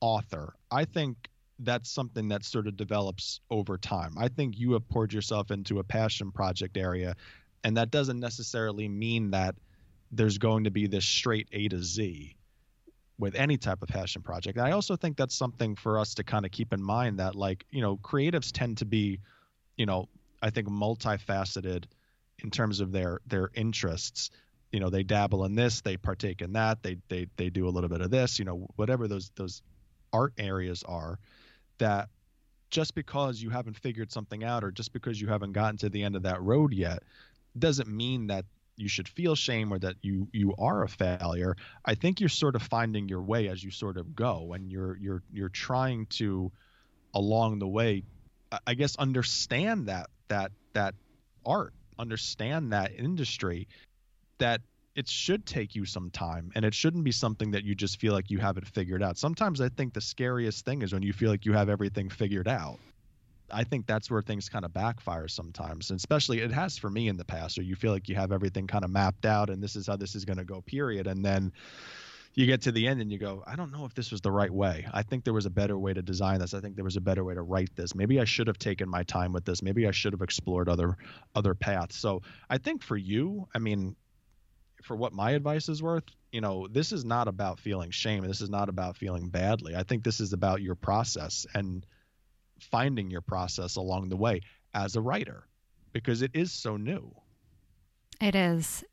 author. 0.00 0.54
I 0.70 0.84
think 0.84 1.16
that's 1.58 1.90
something 1.90 2.28
that 2.28 2.44
sort 2.44 2.66
of 2.66 2.76
develops 2.76 3.40
over 3.50 3.78
time. 3.78 4.14
I 4.16 4.28
think 4.28 4.58
you 4.58 4.72
have 4.72 4.88
poured 4.88 5.12
yourself 5.12 5.50
into 5.50 5.78
a 5.78 5.84
passion 5.84 6.32
project 6.32 6.76
area 6.76 7.16
and 7.64 7.76
that 7.76 7.90
doesn't 7.90 8.18
necessarily 8.18 8.88
mean 8.88 9.30
that 9.32 9.54
there's 10.10 10.38
going 10.38 10.64
to 10.64 10.70
be 10.70 10.86
this 10.86 11.04
straight 11.04 11.48
a 11.52 11.68
to 11.68 11.82
z 11.82 12.36
with 13.22 13.36
any 13.36 13.56
type 13.56 13.80
of 13.82 13.88
passion 13.88 14.20
project. 14.20 14.58
And 14.58 14.66
I 14.66 14.72
also 14.72 14.96
think 14.96 15.16
that's 15.16 15.36
something 15.36 15.76
for 15.76 16.00
us 16.00 16.14
to 16.14 16.24
kind 16.24 16.44
of 16.44 16.50
keep 16.50 16.72
in 16.72 16.82
mind 16.82 17.20
that 17.20 17.36
like, 17.36 17.64
you 17.70 17.80
know, 17.80 17.96
creatives 17.96 18.50
tend 18.52 18.78
to 18.78 18.84
be, 18.84 19.20
you 19.76 19.86
know, 19.86 20.08
I 20.42 20.50
think 20.50 20.68
multifaceted 20.68 21.84
in 22.40 22.50
terms 22.50 22.80
of 22.80 22.90
their 22.90 23.20
their 23.24 23.48
interests. 23.54 24.30
you 24.72 24.80
know 24.80 24.90
they 24.90 25.04
dabble 25.04 25.44
in 25.44 25.54
this 25.54 25.82
they 25.82 25.96
partake 25.98 26.40
in 26.42 26.54
that 26.54 26.82
they 26.82 26.96
they 27.08 27.26
they 27.36 27.50
do 27.50 27.68
a 27.68 27.72
little 27.74 27.90
bit 27.90 28.00
of 28.00 28.10
this 28.10 28.38
you 28.38 28.44
know 28.46 28.66
whatever 28.76 29.06
those 29.06 29.30
those 29.36 29.62
art 30.12 30.32
areas 30.38 30.82
are 30.82 31.18
that 31.78 32.08
just 32.70 32.94
because 32.94 33.42
you 33.42 33.50
haven't 33.50 33.76
figured 33.76 34.10
something 34.10 34.42
out 34.42 34.64
or 34.64 34.70
just 34.70 34.92
because 34.92 35.20
you 35.20 35.28
haven't 35.28 35.52
gotten 35.52 35.76
to 35.76 35.90
the 35.90 36.02
end 36.02 36.16
of 36.16 36.22
that 36.22 36.40
road 36.42 36.72
yet 36.72 37.02
doesn't 37.58 37.88
mean 37.88 38.28
that 38.28 38.46
you 38.76 38.88
should 38.88 39.08
feel 39.08 39.34
shame 39.34 39.72
or 39.72 39.78
that 39.78 39.96
you 40.02 40.28
you 40.32 40.54
are 40.58 40.82
a 40.82 40.88
failure 40.88 41.56
i 41.84 41.94
think 41.94 42.20
you're 42.20 42.28
sort 42.28 42.56
of 42.56 42.62
finding 42.62 43.08
your 43.08 43.22
way 43.22 43.48
as 43.48 43.62
you 43.62 43.70
sort 43.70 43.96
of 43.96 44.14
go 44.14 44.52
and 44.54 44.70
you're 44.70 44.96
you're 44.96 45.22
you're 45.32 45.48
trying 45.48 46.06
to 46.06 46.50
along 47.14 47.58
the 47.58 47.68
way 47.68 48.02
i 48.66 48.74
guess 48.74 48.96
understand 48.96 49.88
that 49.88 50.08
that 50.28 50.50
that 50.72 50.94
art 51.44 51.74
understand 51.98 52.72
that 52.72 52.92
industry 52.92 53.68
that 54.38 54.60
it 54.94 55.08
should 55.08 55.46
take 55.46 55.74
you 55.74 55.84
some 55.84 56.10
time 56.10 56.52
and 56.54 56.64
it 56.64 56.74
shouldn't 56.74 57.04
be 57.04 57.12
something 57.12 57.52
that 57.52 57.64
you 57.64 57.74
just 57.74 57.98
feel 57.98 58.12
like 58.12 58.30
you 58.30 58.38
have 58.38 58.58
it 58.58 58.66
figured 58.66 59.02
out. 59.02 59.16
Sometimes 59.16 59.60
I 59.60 59.68
think 59.68 59.94
the 59.94 60.00
scariest 60.00 60.64
thing 60.64 60.82
is 60.82 60.92
when 60.92 61.02
you 61.02 61.12
feel 61.12 61.30
like 61.30 61.46
you 61.46 61.54
have 61.54 61.68
everything 61.68 62.10
figured 62.10 62.48
out. 62.48 62.78
I 63.52 63.64
think 63.64 63.86
that's 63.86 64.10
where 64.10 64.22
things 64.22 64.48
kind 64.48 64.64
of 64.64 64.72
backfire 64.72 65.28
sometimes, 65.28 65.90
and 65.90 65.98
especially 65.98 66.40
it 66.40 66.52
has 66.52 66.78
for 66.78 66.90
me 66.90 67.08
in 67.08 67.16
the 67.16 67.24
past, 67.24 67.58
or 67.58 67.62
you 67.62 67.76
feel 67.76 67.92
like 67.92 68.08
you 68.08 68.14
have 68.14 68.32
everything 68.32 68.66
kind 68.66 68.84
of 68.84 68.90
mapped 68.90 69.26
out 69.26 69.50
and 69.50 69.62
this 69.62 69.76
is 69.76 69.86
how 69.86 69.96
this 69.96 70.14
is 70.14 70.24
going 70.24 70.38
to 70.38 70.44
go, 70.44 70.60
period. 70.62 71.06
And 71.06 71.24
then 71.24 71.52
you 72.34 72.46
get 72.46 72.62
to 72.62 72.72
the 72.72 72.86
end 72.86 73.00
and 73.00 73.12
you 73.12 73.18
go, 73.18 73.44
I 73.46 73.56
don't 73.56 73.72
know 73.72 73.84
if 73.84 73.94
this 73.94 74.10
was 74.10 74.20
the 74.22 74.30
right 74.30 74.50
way. 74.50 74.86
I 74.92 75.02
think 75.02 75.24
there 75.24 75.34
was 75.34 75.46
a 75.46 75.50
better 75.50 75.78
way 75.78 75.92
to 75.92 76.02
design 76.02 76.40
this. 76.40 76.54
I 76.54 76.60
think 76.60 76.76
there 76.76 76.84
was 76.84 76.96
a 76.96 77.00
better 77.00 77.24
way 77.24 77.34
to 77.34 77.42
write 77.42 77.74
this. 77.76 77.94
Maybe 77.94 78.20
I 78.20 78.24
should 78.24 78.46
have 78.46 78.58
taken 78.58 78.88
my 78.88 79.02
time 79.02 79.32
with 79.32 79.44
this. 79.44 79.62
Maybe 79.62 79.86
I 79.86 79.90
should 79.90 80.12
have 80.12 80.22
explored 80.22 80.68
other 80.68 80.96
other 81.34 81.54
paths. 81.54 81.96
So 81.96 82.22
I 82.48 82.58
think 82.58 82.82
for 82.82 82.96
you, 82.96 83.48
I 83.54 83.58
mean, 83.58 83.96
for 84.82 84.96
what 84.96 85.12
my 85.12 85.32
advice 85.32 85.68
is 85.68 85.82
worth, 85.82 86.04
you 86.32 86.40
know, 86.40 86.66
this 86.68 86.92
is 86.92 87.04
not 87.04 87.28
about 87.28 87.60
feeling 87.60 87.90
shame. 87.90 88.26
This 88.26 88.40
is 88.40 88.50
not 88.50 88.68
about 88.68 88.96
feeling 88.96 89.28
badly. 89.28 89.76
I 89.76 89.82
think 89.82 90.02
this 90.02 90.18
is 90.18 90.32
about 90.32 90.62
your 90.62 90.74
process 90.74 91.46
and 91.54 91.84
finding 92.62 93.10
your 93.10 93.20
process 93.20 93.76
along 93.76 94.08
the 94.08 94.16
way 94.16 94.40
as 94.74 94.96
a 94.96 95.00
writer 95.00 95.46
because 95.92 96.22
it 96.22 96.30
is 96.34 96.52
so 96.52 96.76
new. 96.76 97.14
It 98.20 98.34
is. 98.34 98.84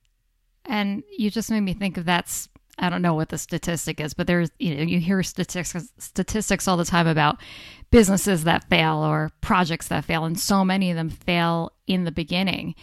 And 0.65 1.03
you 1.17 1.29
just 1.29 1.49
made 1.49 1.61
me 1.61 1.73
think 1.73 1.97
of 1.97 2.05
that's 2.05 2.49
I 2.81 2.89
don't 2.89 3.01
know 3.01 3.13
what 3.13 3.27
the 3.27 3.37
statistic 3.37 3.99
is, 3.99 4.13
but 4.13 4.25
there's 4.25 4.49
you 4.57 4.75
know 4.75 4.83
you 4.83 4.99
hear 4.99 5.21
statistics 5.21 5.91
statistics 5.97 6.67
all 6.67 6.77
the 6.77 6.85
time 6.85 7.07
about 7.07 7.39
businesses 7.91 8.45
that 8.45 8.69
fail 8.69 8.97
or 8.97 9.31
projects 9.41 9.89
that 9.89 10.05
fail 10.05 10.23
and 10.23 10.39
so 10.39 10.63
many 10.63 10.89
of 10.89 10.95
them 10.95 11.09
fail 11.09 11.73
in 11.87 12.05
the 12.05 12.11
beginning. 12.11 12.75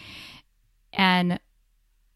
And 0.93 1.39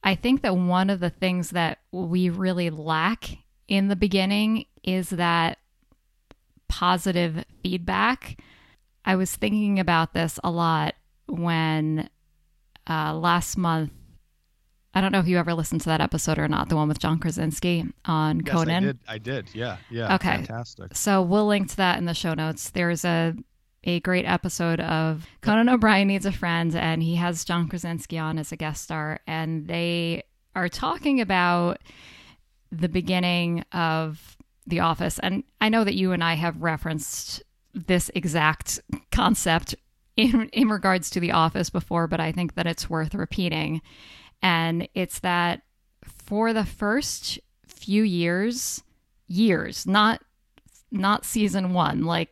I 0.04 0.16
think 0.16 0.42
that 0.42 0.56
one 0.56 0.90
of 0.90 1.00
the 1.00 1.10
things 1.10 1.52
that 1.52 1.80
we 1.92 2.30
really 2.30 2.70
lack 2.70 3.38
in 3.68 3.88
the 3.88 3.96
beginning 3.96 4.66
is 4.84 5.10
that 5.12 5.58
positive 6.68 7.46
feedback. 7.62 8.40
I 9.06 9.16
was 9.16 9.36
thinking 9.36 9.80
about 9.80 10.14
this 10.14 10.40
a 10.44 10.52
lot 10.52 10.96
when 11.28 12.10
uh, 12.90 13.14
last 13.16 13.58
month. 13.58 13.92
I 14.94 15.00
don't 15.00 15.14
know 15.14 15.20
if 15.20 15.28
you 15.28 15.38
ever 15.38 15.54
listened 15.54 15.82
to 15.82 15.90
that 15.90 16.02
episode 16.02 16.38
or 16.38 16.50
not, 16.50 16.68
the 16.68 16.76
one 16.76 16.90
with 16.90 17.00
John 17.00 17.18
Krasinski 17.18 17.86
on 18.04 18.42
yes, 18.46 18.54
Conan. 18.54 18.84
I 18.84 18.88
did. 18.88 19.00
I 19.08 19.18
did. 19.18 19.56
Yeah. 19.56 19.78
Yeah. 19.90 20.16
Okay. 20.16 20.36
Fantastic. 20.36 20.98
So 20.98 21.22
we'll 21.22 21.48
link 21.48 21.70
to 21.70 21.78
that 21.78 21.98
in 21.98 22.06
the 22.06 22.14
show 22.14 22.34
notes. 22.34 22.70
There's 22.70 23.06
a 23.06 23.36
a 23.84 24.00
great 24.02 24.26
episode 24.26 24.80
of 24.80 25.26
Conan 25.42 25.70
O'Brien 25.70 26.08
Needs 26.08 26.26
a 26.26 26.32
Friend, 26.32 26.76
and 26.76 27.02
he 27.02 27.16
has 27.16 27.44
John 27.46 27.68
Krasinski 27.68 28.18
on 28.18 28.38
as 28.38 28.52
a 28.52 28.56
guest 28.56 28.84
star, 28.84 29.20
and 29.26 29.68
they 29.68 30.24
are 30.56 30.70
talking 30.70 31.22
about 31.22 31.80
the 32.72 32.90
beginning 32.90 33.64
of 33.72 34.38
The 34.68 34.82
Office. 34.82 35.20
And 35.20 35.44
I 35.60 35.70
know 35.70 35.84
that 35.84 35.96
you 35.96 36.12
and 36.12 36.24
I 36.24 36.36
have 36.36 36.62
referenced 36.62 37.44
this 37.74 38.12
exact 38.16 38.80
concept 39.12 39.76
in, 40.16 40.50
in 40.50 40.70
regards 40.70 41.10
to 41.12 41.20
The 41.20 41.32
Office 41.32 41.70
before, 41.70 42.08
but 42.08 42.20
I 42.20 42.32
think 42.32 42.56
that 42.56 42.68
it's 42.68 42.90
worth 42.90 43.16
repeating. 43.16 43.82
And 44.42 44.88
it's 44.94 45.20
that 45.20 45.62
for 46.06 46.54
the 46.54 46.66
first 46.66 47.40
few 47.66 48.04
years, 48.04 48.84
years, 49.28 49.88
not 49.88 50.22
not 50.92 51.24
season 51.24 51.74
one, 51.74 52.04
like 52.04 52.30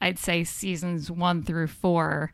I'd 0.00 0.18
say 0.18 0.44
seasons 0.44 1.10
one 1.10 1.42
through 1.42 1.68
four, 1.68 2.32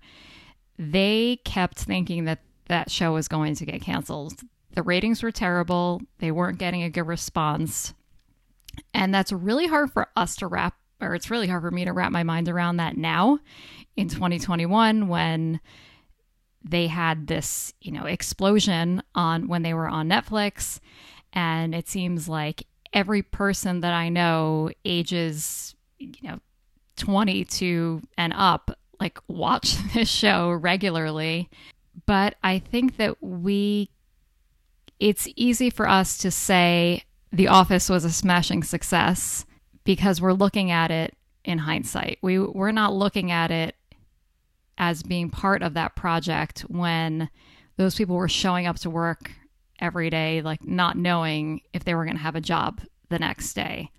they 0.79 1.39
kept 1.45 1.79
thinking 1.79 2.25
that 2.25 2.41
that 2.67 2.91
show 2.91 3.13
was 3.13 3.29
going 3.29 3.55
to 3.55 3.67
get 3.67 3.81
canceled. 3.81 4.41
The 4.75 4.83
ratings 4.83 5.23
were 5.23 5.31
terrible. 5.31 6.01
They 6.19 6.31
weren't 6.31 6.59
getting 6.59 6.83
a 6.83 6.91
good 6.91 7.07
response. 7.07 7.95
And 8.95 9.15
that's 9.15 9.31
really 9.31 9.67
hard 9.67 9.93
for 9.93 10.09
us 10.17 10.35
to 10.37 10.47
wrap, 10.47 10.75
or 11.03 11.15
it's 11.15 11.31
really 11.31 11.49
hard 11.49 11.63
for 11.63 11.71
me 11.71 11.85
to 11.85 11.93
wrap 11.93 12.13
my 12.13 12.23
mind 12.23 12.49
around 12.49 12.77
that 12.77 12.97
now 12.97 13.39
in 13.97 14.09
2021 14.09 15.09
when 15.09 15.61
they 16.65 16.87
had 16.87 17.27
this, 17.27 17.75
you 17.81 17.93
know, 17.93 18.05
explosion 18.05 19.03
on 19.15 19.49
when 19.49 19.63
they 19.63 19.75
were 19.75 19.89
on 19.89 20.09
Netflix. 20.09 20.79
And 21.33 21.75
it 21.75 21.89
seems 21.89 22.29
like 22.29 22.67
every 22.93 23.23
person 23.23 23.81
that 23.81 23.93
I 23.93 24.09
know 24.09 24.71
ages, 24.85 25.75
you 25.99 26.13
know, 26.23 26.39
22 26.97 28.03
and 28.17 28.33
up 28.37 28.71
like 29.01 29.19
watch 29.27 29.77
this 29.95 30.09
show 30.09 30.51
regularly 30.51 31.49
but 32.07 32.37
i 32.45 32.59
think 32.59 32.97
that 32.97 33.21
we 33.23 33.91
it's 35.01 35.27
easy 35.35 35.69
for 35.69 35.89
us 35.89 36.17
to 36.19 36.31
say 36.31 37.03
the 37.33 37.49
office 37.49 37.89
was 37.89 38.05
a 38.05 38.11
smashing 38.11 38.63
success 38.63 39.45
because 39.85 40.21
we're 40.21 40.33
looking 40.33 40.71
at 40.71 40.91
it 40.91 41.15
in 41.45 41.59
hindsight 41.59 42.19
we 42.23 42.39
we're 42.39 42.71
not 42.71 42.93
looking 42.93 43.31
at 43.31 43.51
it 43.51 43.75
as 44.79 45.03
being 45.03 45.29
part 45.29 45.63
of 45.63 45.75
that 45.75 45.95
project 45.97 46.61
when 46.63 47.29
those 47.77 47.95
people 47.95 48.17
were 48.17 48.29
showing 48.29 48.67
up 48.67 48.77
to 48.77 48.89
work 48.89 49.33
every 49.81 50.09
day 50.09 50.41
like 50.41 50.65
not 50.65 50.97
knowing 50.97 51.61
if 51.73 51.85
they 51.85 51.95
were 51.95 52.05
going 52.05 52.17
to 52.17 52.23
have 52.23 52.37
a 52.37 52.41
job 52.41 52.81
the 53.09 53.19
next 53.19 53.55
day 53.55 53.91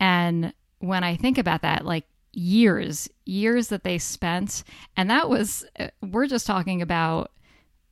and 0.00 0.52
when 0.80 1.04
I 1.04 1.14
think 1.14 1.38
about 1.38 1.62
that, 1.62 1.84
like 1.84 2.04
years, 2.32 3.08
years 3.24 3.68
that 3.68 3.84
they 3.84 3.98
spent, 3.98 4.64
and 4.96 5.08
that 5.10 5.28
was, 5.28 5.64
uh, 5.78 5.88
we're 6.02 6.26
just 6.26 6.46
talking 6.46 6.82
about, 6.82 7.30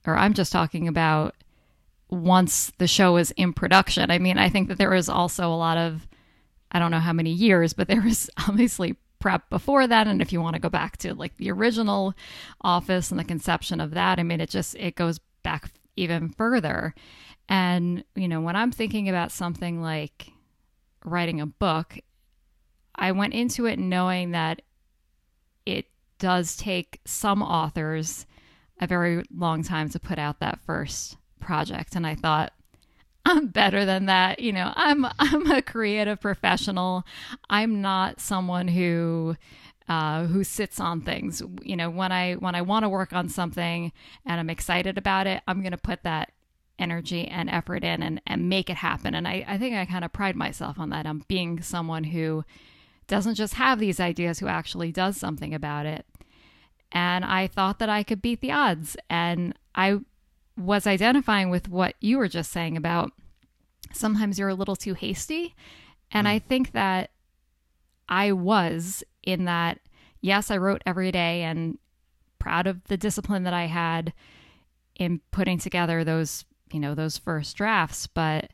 or 0.07 0.17
I'm 0.17 0.33
just 0.33 0.50
talking 0.50 0.88
about 0.88 1.35
once 2.09 2.73
the 2.79 2.87
show 2.87 3.12
was 3.12 3.31
in 3.33 3.53
production. 3.53 4.11
I 4.11 4.19
mean, 4.19 4.38
I 4.38 4.49
think 4.49 4.69
that 4.69 4.79
there 4.79 4.91
was 4.91 5.11
also 5.11 5.53
a 5.53 5.55
lot 5.55 5.77
of, 5.77 6.09
I 6.73 6.79
don't 6.79 6.91
know 6.91 7.01
how 7.01 7.13
many 7.13 7.31
years, 7.31 7.73
but 7.73 7.89
there 7.89 8.01
was 8.01 8.31
obviously 8.49 8.97
prep 9.19 9.51
before 9.51 9.87
that. 9.87 10.07
And 10.07 10.23
if 10.23 10.33
you 10.33 10.41
want 10.41 10.55
to 10.55 10.61
go 10.61 10.69
back 10.69 10.97
to 10.99 11.15
like 11.15 11.37
the 11.37 11.51
original 11.51 12.15
office 12.61 13.11
and 13.11 13.19
the 13.19 13.25
conception 13.25 13.81
of 13.81 13.91
that 13.93 14.21
i 14.21 14.23
mean 14.23 14.41
it 14.41 14.49
just 14.49 14.77
it 14.77 14.95
goes 14.95 15.19
back 15.43 15.71
even 15.97 16.29
further. 16.29 16.95
And 17.49 18.05
you 18.15 18.29
know 18.29 18.41
when 18.41 18.55
i'm 18.55 18.71
thinking 18.71 19.09
about 19.09 19.33
something 19.33 19.83
like 19.83 20.31
writing 21.05 21.41
a 21.41 21.47
book 21.47 21.99
I 22.99 23.13
went 23.13 23.33
into 23.33 23.67
it 23.67 23.79
knowing 23.79 24.33
that 24.33 24.63
it 25.65 25.87
does 26.19 26.57
take 26.57 27.01
some 27.05 27.43
authors 27.43 28.27
a 28.81 28.87
very 28.87 29.23
long 29.35 29.63
time 29.63 29.89
to 29.91 30.01
put 30.01 30.19
out 30.19 30.41
that 30.41 30.59
first 30.67 31.17
project. 31.39 31.95
And 31.95 32.07
I 32.07 32.17
thought 32.17 32.53
I'm 33.29 33.49
better 33.49 33.85
than 33.85 34.07
that. 34.07 34.41
You 34.41 34.53
know, 34.53 34.73
I'm 34.75 35.07
I'm 35.19 35.51
a 35.51 35.63
creative 35.63 36.21
professional. 36.21 37.05
I'm 37.51 37.81
not 37.81 38.21
someone 38.21 38.69
who 38.69 39.37
uh, 39.89 40.25
who 40.27 40.45
sits 40.45 40.81
on 40.81 41.03
things. 41.03 41.43
You 41.63 41.77
know, 41.77 41.91
when 41.91 42.13
I 42.13 42.35
when 42.35 42.55
I 42.55 42.63
want 42.63 42.85
to 42.85 42.89
work 42.89 43.13
on 43.13 43.29
something 43.29 43.93
and 44.25 44.41
I'm 44.41 44.51
excited 44.51 44.99
about 44.99 45.27
it, 45.27 45.43
I'm 45.47 45.61
going 45.61 45.73
to 45.73 45.79
put 45.79 46.03
that 46.03 46.33
energy 46.79 47.27
and 47.27 47.51
effort 47.51 47.83
in 47.83 48.03
and, 48.03 48.21
and 48.27 48.49
make 48.49 48.71
it 48.71 48.77
happen. 48.77 49.15
And 49.15 49.27
I, 49.27 49.45
I 49.49 49.59
think 49.59 49.75
I 49.75 49.85
kind 49.85 50.05
of 50.05 50.13
pride 50.13 50.37
myself 50.37 50.79
on 50.79 50.91
that. 50.91 51.07
I'm 51.07 51.25
being 51.27 51.61
someone 51.61 52.05
who 52.05 52.45
doesn't 53.09 53.35
just 53.35 53.55
have 53.55 53.81
these 53.81 53.99
ideas, 53.99 54.39
who 54.39 54.47
actually 54.47 54.93
does 54.93 55.17
something 55.17 55.53
about 55.53 55.87
it. 55.87 56.07
And 56.93 57.25
I 57.25 57.49
thought 57.49 57.81
that 57.81 57.89
I 57.89 58.05
could 58.05 58.23
beat 58.23 58.41
the 58.41 58.53
odds. 58.53 58.97
And 59.11 59.55
I 59.75 59.99
was 60.59 60.87
identifying 60.87 61.50
with 61.50 61.69
what 61.69 61.95
you 62.00 62.19
were 62.19 62.29
just 62.29 62.50
saying 62.50 62.77
about 62.77 63.12
sometimes 63.93 64.38
you're 64.38 64.49
a 64.49 64.55
little 64.55 64.77
too 64.77 64.95
hasty. 64.95 65.55
And 66.11 66.27
mm. 66.27 66.31
I 66.31 66.38
think 66.38 66.73
that 66.73 67.11
I 68.09 68.33
was 68.33 69.05
in 69.23 69.45
that, 69.45 69.79
yes, 70.21 70.50
I 70.50 70.57
wrote 70.57 70.83
every 70.87 71.12
day 71.12 71.43
and 71.43 71.79
proud 72.38 72.67
of 72.67 72.85
the 72.85 72.97
discipline 72.97 73.45
that 73.45 73.55
I 73.55 73.67
had 73.67 74.12
in 74.97 75.21
putting 75.31 75.59
together 75.59 76.05
those, 76.05 76.45
you 76.73 76.81
know, 76.81 76.95
those 76.95 77.19
first 77.19 77.57
drafts. 77.57 78.07
But 78.07 78.50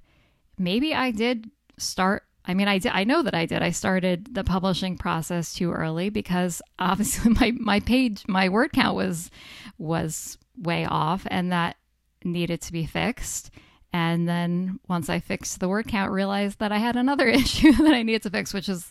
maybe 0.58 0.94
I 0.94 1.10
did 1.10 1.50
start 1.78 2.24
I 2.46 2.52
mean, 2.52 2.68
I 2.68 2.76
did. 2.76 2.92
I 2.92 3.04
know 3.04 3.22
that 3.22 3.34
I 3.34 3.46
did. 3.46 3.62
I 3.62 3.70
started 3.70 4.34
the 4.34 4.44
publishing 4.44 4.98
process 4.98 5.54
too 5.54 5.72
early 5.72 6.10
because 6.10 6.60
obviously 6.78 7.32
my 7.32 7.52
my 7.58 7.80
page, 7.80 8.22
my 8.28 8.50
word 8.50 8.72
count 8.74 8.96
was 8.96 9.30
was 9.78 10.36
way 10.58 10.84
off, 10.84 11.26
and 11.30 11.50
that 11.52 11.76
needed 12.24 12.60
to 12.62 12.72
be 12.72 12.86
fixed. 12.86 13.50
And 13.92 14.28
then 14.28 14.80
once 14.88 15.08
I 15.08 15.20
fixed 15.20 15.60
the 15.60 15.68
word 15.68 15.86
count, 15.86 16.10
realized 16.10 16.58
that 16.58 16.72
I 16.72 16.78
had 16.78 16.96
another 16.96 17.26
issue 17.28 17.72
that 17.72 17.94
I 17.94 18.02
needed 18.02 18.22
to 18.22 18.30
fix, 18.30 18.52
which 18.52 18.68
is 18.68 18.90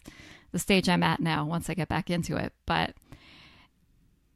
the 0.51 0.59
stage 0.59 0.87
I'm 0.87 1.03
at 1.03 1.19
now 1.19 1.45
once 1.45 1.69
I 1.69 1.73
get 1.73 1.89
back 1.89 2.09
into 2.09 2.37
it. 2.37 2.53
But 2.65 2.93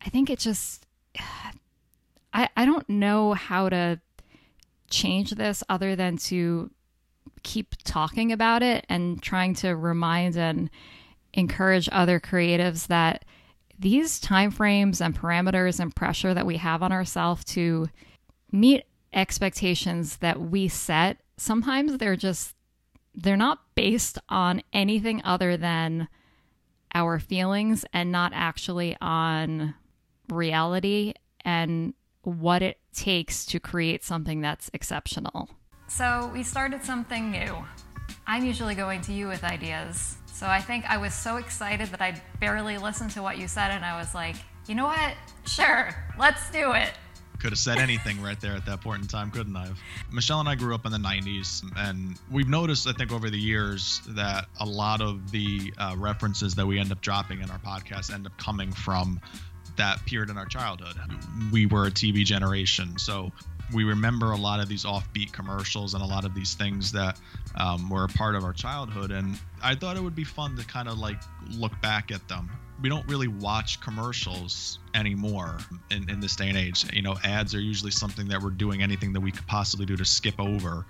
I 0.06 0.10
think 0.10 0.30
it 0.30 0.40
just, 0.40 0.86
I, 2.34 2.50
I 2.56 2.66
don't 2.66 2.88
know 2.90 3.34
how 3.34 3.70
to 3.70 4.00
change 4.90 5.32
this 5.32 5.64
other 5.70 5.96
than 5.96 6.18
to 6.18 6.70
keep 7.44 7.76
talking 7.84 8.32
about 8.32 8.64
it 8.64 8.86
and 8.90 9.22
trying 9.22 9.54
to 9.56 9.76
remind 9.76 10.36
and 10.36 10.70
encourage 11.34 11.88
other 11.92 12.20
creatives 12.20 12.88
that 12.88 13.24
these 13.80 14.20
timeframes 14.20 15.06
and 15.06 15.16
parameters 15.16 15.80
and 15.80 15.96
pressure 15.96 16.34
that 16.34 16.46
we 16.46 16.58
have 16.58 16.82
on 16.82 16.92
ourselves 16.92 17.44
to 17.46 17.88
meet 18.52 18.84
expectations 19.14 20.18
that 20.18 20.40
we 20.40 20.68
set 20.68 21.18
sometimes 21.38 21.98
they're 21.98 22.16
just 22.16 22.56
they're 23.16 23.38
not 23.38 23.60
based 23.76 24.20
on 24.30 24.62
anything 24.74 25.22
other 25.24 25.58
than 25.58 26.08
our 26.94 27.20
feelings 27.20 27.86
and 27.94 28.12
not 28.12 28.32
actually 28.34 28.96
on 29.02 29.74
reality 30.30 31.14
and 31.42 31.94
what 32.22 32.62
it 32.62 32.78
takes 32.94 33.46
to 33.46 33.60
create 33.60 34.04
something 34.04 34.42
that's 34.42 34.70
exceptional. 34.74 35.50
So, 35.88 36.30
we 36.34 36.44
started 36.44 36.84
something 36.84 37.32
new. 37.32 37.56
I'm 38.28 38.46
usually 38.46 38.76
going 38.76 39.02
to 39.02 39.14
you 39.14 39.28
with 39.28 39.44
ideas. 39.44 40.18
So, 40.32 40.46
I 40.46 40.60
think 40.60 40.86
I 40.86 40.98
was 40.98 41.14
so 41.14 41.38
excited 41.38 41.88
that 41.90 42.02
I 42.02 42.22
barely 42.40 42.78
listened 42.78 43.12
to 43.12 43.22
what 43.22 43.38
you 43.38 43.48
said 43.48 43.72
and 43.72 43.84
I 43.86 43.98
was 43.98 44.14
like, 44.14 44.36
you 44.68 44.76
know 44.76 44.86
what? 44.86 45.14
Sure, 45.46 45.90
let's 46.20 46.52
do 46.52 46.74
it. 46.74 46.92
Could 47.40 47.52
have 47.52 47.60
said 47.60 47.78
anything 47.78 48.22
right 48.22 48.40
there 48.42 48.54
at 48.54 48.66
that 48.66 48.82
point 48.82 49.02
in 49.02 49.08
time, 49.08 49.30
couldn't 49.30 49.56
I? 49.56 49.70
Michelle 50.12 50.40
and 50.40 50.50
I 50.50 50.56
grew 50.56 50.74
up 50.74 50.86
in 50.86 50.92
the 50.92 50.98
90s, 50.98 51.64
and 51.76 52.18
we've 52.32 52.50
noticed, 52.50 52.88
I 52.88 52.94
think, 52.94 53.12
over 53.12 53.30
the 53.30 53.40
years 53.40 54.02
that 54.10 54.48
a 54.60 54.66
lot 54.66 55.02
of 55.02 55.32
the 55.32 55.74
uh, 55.78 55.96
references 55.98 56.56
that 56.56 56.66
we 56.66 56.80
end 56.80 56.92
up 56.92 57.02
dropping 57.02 57.42
in 57.42 57.50
our 57.52 57.60
podcast 57.60 58.14
end 58.14 58.26
up 58.26 58.38
coming 58.38 58.72
from 58.72 59.20
that 59.78 60.04
period 60.06 60.32
in 60.32 60.38
our 60.38 60.46
childhood. 60.46 60.96
We 61.52 61.68
were 61.68 61.86
a 61.86 61.92
TV 61.92 62.26
generation, 62.26 62.98
so 62.98 63.32
we 63.74 63.84
remember 63.84 64.32
a 64.32 64.38
lot 64.38 64.60
of 64.60 64.68
these 64.68 64.86
offbeat 64.86 65.32
commercials 65.32 65.94
and 65.94 66.02
a 66.02 66.06
lot 66.06 66.26
of 66.26 66.34
these 66.34 66.56
things 66.56 66.92
that 66.94 67.20
um, 67.56 67.90
were 67.90 68.06
a 68.06 68.08
part 68.08 68.36
of 68.36 68.44
our 68.44 68.54
childhood. 68.54 69.12
And 69.12 69.38
I 69.62 69.76
thought 69.76 69.98
it 69.98 70.04
would 70.04 70.16
be 70.16 70.24
fun 70.24 70.56
to 70.58 70.66
kind 70.66 70.88
of 70.88 70.98
like 70.98 71.22
look 71.52 71.80
back 71.82 72.12
at 72.12 72.28
them 72.28 72.50
we 72.82 72.90
don't 72.90 73.08
really 73.08 73.28
watch 73.28 73.82
commercials 73.82 74.80
anymore 74.94 75.58
in, 75.90 76.10
in 76.10 76.20
this 76.20 76.36
day 76.36 76.48
and 76.50 76.58
age. 76.58 76.86
You 76.94 77.02
know, 77.02 77.16
ads 77.24 77.56
are 77.56 77.60
usually 77.60 77.92
something 77.92 78.28
that 78.28 78.42
we're 78.42 78.52
doing 78.52 78.84
anything 78.84 79.14
that 79.14 79.20
we 79.20 79.32
could 79.32 79.48
possibly 79.48 79.86
do 79.86 79.98
to 79.98 80.06
skip 80.06 80.40
over. 80.40 80.86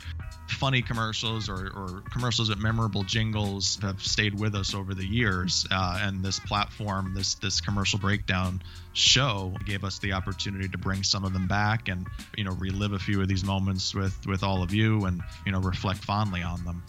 Funny 0.47 0.81
commercials 0.81 1.49
or, 1.49 1.71
or 1.75 2.03
commercials 2.11 2.49
with 2.49 2.59
memorable 2.59 3.03
jingles 3.03 3.79
have 3.81 4.01
stayed 4.01 4.37
with 4.37 4.55
us 4.55 4.73
over 4.73 4.93
the 4.93 5.05
years. 5.05 5.65
Uh, 5.71 5.99
and 6.01 6.23
this 6.23 6.39
platform, 6.39 7.13
this 7.13 7.35
this 7.35 7.61
commercial 7.61 7.99
breakdown 7.99 8.61
show, 8.93 9.53
gave 9.65 9.83
us 9.83 9.99
the 9.99 10.11
opportunity 10.11 10.67
to 10.67 10.77
bring 10.77 11.03
some 11.03 11.23
of 11.23 11.33
them 11.33 11.47
back 11.47 11.87
and 11.87 12.07
you 12.37 12.43
know 12.43 12.51
relive 12.53 12.93
a 12.93 12.99
few 12.99 13.21
of 13.21 13.27
these 13.27 13.43
moments 13.43 13.93
with 13.93 14.25
with 14.25 14.43
all 14.43 14.63
of 14.63 14.73
you 14.73 15.05
and 15.05 15.21
you 15.45 15.51
know 15.51 15.59
reflect 15.59 16.03
fondly 16.03 16.41
on 16.41 16.63
them. 16.65 16.83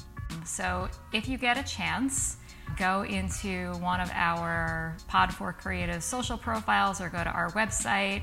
So 0.45 0.89
if 1.13 1.29
you 1.29 1.39
get 1.39 1.57
a 1.57 1.63
chance 1.63 2.37
go 2.77 3.03
into 3.03 3.73
one 3.75 4.01
of 4.01 4.11
our 4.13 4.97
Pod4 5.09 5.57
Creative 5.57 6.03
social 6.03 6.37
profiles 6.37 7.01
or 7.01 7.09
go 7.09 7.23
to 7.23 7.31
our 7.31 7.51
website 7.53 8.23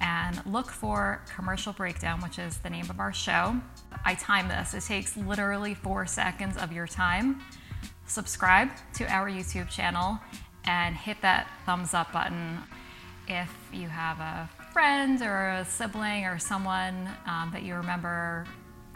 and 0.00 0.44
look 0.44 0.70
for 0.70 1.22
Commercial 1.34 1.72
Breakdown, 1.72 2.20
which 2.20 2.38
is 2.38 2.58
the 2.58 2.70
name 2.70 2.88
of 2.90 3.00
our 3.00 3.12
show. 3.12 3.56
I 4.04 4.14
time 4.14 4.48
this, 4.48 4.74
it 4.74 4.82
takes 4.82 5.16
literally 5.16 5.74
four 5.74 6.06
seconds 6.06 6.56
of 6.56 6.72
your 6.72 6.86
time. 6.86 7.40
Subscribe 8.06 8.70
to 8.94 9.04
our 9.12 9.28
YouTube 9.28 9.68
channel 9.68 10.18
and 10.64 10.94
hit 10.94 11.20
that 11.22 11.48
thumbs 11.64 11.94
up 11.94 12.12
button 12.12 12.58
if 13.28 13.52
you 13.72 13.88
have 13.88 14.20
a 14.20 14.48
friend 14.72 15.22
or 15.22 15.48
a 15.48 15.64
sibling 15.64 16.24
or 16.24 16.38
someone 16.38 17.08
um, 17.26 17.50
that 17.52 17.62
you 17.62 17.74
remember 17.74 18.46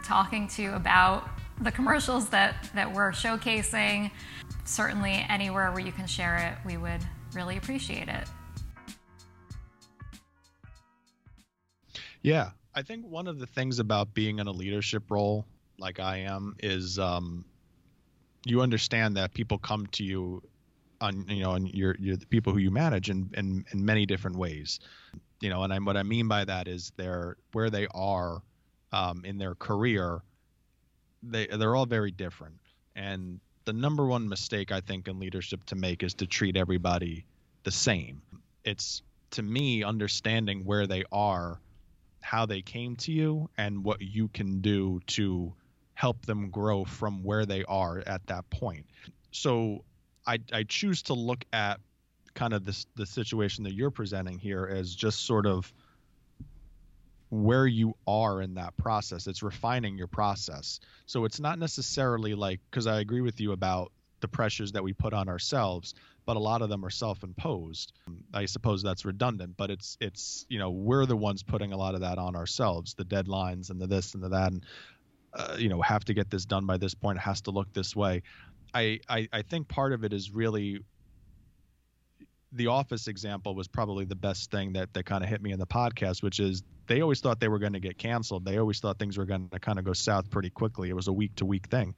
talking 0.03 0.47
to 0.47 0.75
about 0.75 1.27
the 1.61 1.71
commercials 1.71 2.29
that, 2.29 2.69
that 2.75 2.91
we're 2.91 3.11
showcasing. 3.11 4.11
Certainly, 4.65 5.25
anywhere 5.29 5.71
where 5.71 5.79
you 5.79 5.91
can 5.91 6.07
share 6.07 6.37
it, 6.37 6.65
we 6.65 6.77
would 6.77 7.01
really 7.33 7.57
appreciate 7.57 8.07
it. 8.07 8.27
Yeah, 12.21 12.51
I 12.75 12.81
think 12.81 13.05
one 13.05 13.27
of 13.27 13.39
the 13.39 13.47
things 13.47 13.79
about 13.79 14.13
being 14.13 14.39
in 14.39 14.47
a 14.47 14.51
leadership 14.51 15.09
role 15.09 15.45
like 15.79 15.99
I 15.99 16.17
am 16.17 16.55
is 16.59 16.99
um, 16.99 17.43
you 18.45 18.61
understand 18.61 19.17
that 19.17 19.33
people 19.33 19.57
come 19.57 19.87
to 19.87 20.03
you 20.03 20.41
on 21.01 21.25
you 21.27 21.41
know 21.41 21.53
and 21.53 21.73
you're 21.73 21.95
you're 21.99 22.15
the 22.15 22.27
people 22.27 22.53
who 22.53 22.59
you 22.59 22.71
manage 22.71 23.09
in, 23.09 23.29
in 23.35 23.65
in 23.71 23.83
many 23.83 24.05
different 24.05 24.37
ways 24.37 24.79
you 25.41 25.49
know 25.49 25.63
and 25.63 25.73
I, 25.73 25.79
what 25.79 25.97
i 25.97 26.03
mean 26.03 26.27
by 26.27 26.45
that 26.45 26.67
is 26.67 26.91
they're 26.95 27.37
where 27.53 27.71
they 27.71 27.87
are 27.95 28.43
um, 28.93 29.25
in 29.25 29.37
their 29.37 29.55
career 29.55 30.21
they 31.23 31.47
they're 31.47 31.75
all 31.75 31.85
very 31.85 32.11
different. 32.11 32.55
And 32.95 33.39
the 33.65 33.73
number 33.73 34.05
one 34.05 34.27
mistake 34.27 34.71
i 34.71 34.81
think 34.81 35.07
in 35.07 35.19
leadership 35.19 35.63
to 35.65 35.75
make 35.75 36.01
is 36.03 36.15
to 36.15 36.27
treat 36.27 36.57
everybody 36.57 37.25
the 37.63 37.71
same. 37.71 38.21
It's 38.63 39.01
to 39.31 39.43
me 39.43 39.83
understanding 39.83 40.65
where 40.65 40.87
they 40.87 41.03
are 41.11 41.59
how 42.21 42.45
they 42.45 42.61
came 42.61 42.95
to 42.95 43.11
you 43.11 43.49
and 43.57 43.83
what 43.83 44.01
you 44.01 44.27
can 44.27 44.61
do 44.61 44.99
to 45.07 45.53
help 45.95 46.25
them 46.25 46.49
grow 46.49 46.85
from 46.85 47.23
where 47.23 47.45
they 47.45 47.63
are 47.65 48.03
at 48.05 48.25
that 48.27 48.49
point. 48.49 48.85
So 49.31 49.83
i 50.27 50.39
i 50.53 50.63
choose 50.63 51.01
to 51.03 51.13
look 51.13 51.45
at 51.53 51.79
kind 52.33 52.53
of 52.53 52.63
this 52.65 52.85
the 52.95 53.05
situation 53.05 53.63
that 53.63 53.73
you're 53.73 53.91
presenting 53.91 54.37
here 54.37 54.65
as 54.65 54.95
just 54.95 55.25
sort 55.25 55.45
of 55.45 55.71
where 57.31 57.65
you 57.65 57.95
are 58.05 58.41
in 58.41 58.55
that 58.55 58.75
process. 58.75 59.25
It's 59.25 59.41
refining 59.41 59.97
your 59.97 60.07
process. 60.07 60.81
So 61.05 61.23
it's 61.23 61.39
not 61.39 61.57
necessarily 61.57 62.35
like, 62.35 62.59
because 62.69 62.87
I 62.87 62.99
agree 62.99 63.21
with 63.21 63.39
you 63.39 63.53
about 63.53 63.93
the 64.19 64.27
pressures 64.27 64.73
that 64.73 64.83
we 64.83 64.91
put 64.91 65.13
on 65.13 65.29
ourselves, 65.29 65.95
but 66.25 66.35
a 66.35 66.39
lot 66.39 66.61
of 66.61 66.69
them 66.69 66.83
are 66.85 66.89
self-imposed. 66.89 67.93
I 68.33 68.45
suppose 68.45 68.83
that's 68.83 69.05
redundant, 69.05 69.55
but 69.57 69.71
it's 69.71 69.97
it's 69.99 70.45
you 70.49 70.59
know 70.59 70.69
we're 70.69 71.05
the 71.05 71.15
ones 71.15 71.41
putting 71.41 71.73
a 71.73 71.77
lot 71.77 71.95
of 71.95 72.01
that 72.01 72.17
on 72.17 72.35
ourselves, 72.35 72.93
the 72.93 73.05
deadlines 73.05 73.69
and 73.69 73.79
the 73.79 73.87
this 73.87 74.13
and 74.13 74.21
the 74.21 74.29
that, 74.29 74.51
and 74.51 74.65
uh, 75.33 75.55
you 75.57 75.69
know 75.69 75.81
have 75.81 76.03
to 76.05 76.13
get 76.13 76.29
this 76.29 76.45
done 76.45 76.65
by 76.65 76.77
this 76.77 76.93
point. 76.93 77.17
It 77.17 77.21
has 77.21 77.41
to 77.41 77.51
look 77.51 77.73
this 77.73 77.95
way. 77.95 78.21
I, 78.73 78.99
I 79.09 79.27
I 79.33 79.41
think 79.41 79.67
part 79.67 79.93
of 79.93 80.03
it 80.03 80.13
is 80.13 80.31
really 80.31 80.81
the 82.51 82.67
office 82.67 83.07
example 83.07 83.55
was 83.55 83.67
probably 83.67 84.05
the 84.05 84.15
best 84.15 84.51
thing 84.51 84.73
that 84.73 84.93
that 84.93 85.05
kind 85.05 85.23
of 85.23 85.29
hit 85.29 85.41
me 85.41 85.51
in 85.51 85.59
the 85.59 85.67
podcast, 85.67 86.21
which 86.21 86.39
is 86.39 86.61
they 86.91 87.01
always 87.01 87.21
thought 87.21 87.39
they 87.39 87.47
were 87.47 87.59
going 87.59 87.73
to 87.73 87.79
get 87.79 87.97
canceled. 87.97 88.43
They 88.43 88.57
always 88.57 88.81
thought 88.81 88.99
things 88.99 89.17
were 89.17 89.25
going 89.25 89.47
to 89.49 89.59
kind 89.59 89.79
of 89.79 89.85
go 89.85 89.93
south 89.93 90.29
pretty 90.29 90.49
quickly. 90.49 90.89
It 90.89 90.95
was 90.95 91.07
a 91.07 91.13
week 91.13 91.35
to 91.37 91.45
week 91.45 91.67
thing. 91.67 91.95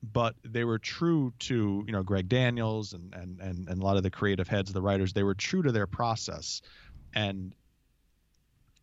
But 0.00 0.36
they 0.44 0.62
were 0.62 0.78
true 0.78 1.32
to, 1.40 1.82
you 1.84 1.92
know, 1.92 2.04
Greg 2.04 2.28
Daniels 2.28 2.92
and, 2.92 3.12
and, 3.14 3.40
and, 3.40 3.68
and 3.68 3.82
a 3.82 3.84
lot 3.84 3.96
of 3.96 4.04
the 4.04 4.10
creative 4.10 4.46
heads, 4.46 4.72
the 4.72 4.80
writers, 4.80 5.12
they 5.12 5.24
were 5.24 5.34
true 5.34 5.62
to 5.62 5.72
their 5.72 5.88
process. 5.88 6.62
And 7.12 7.52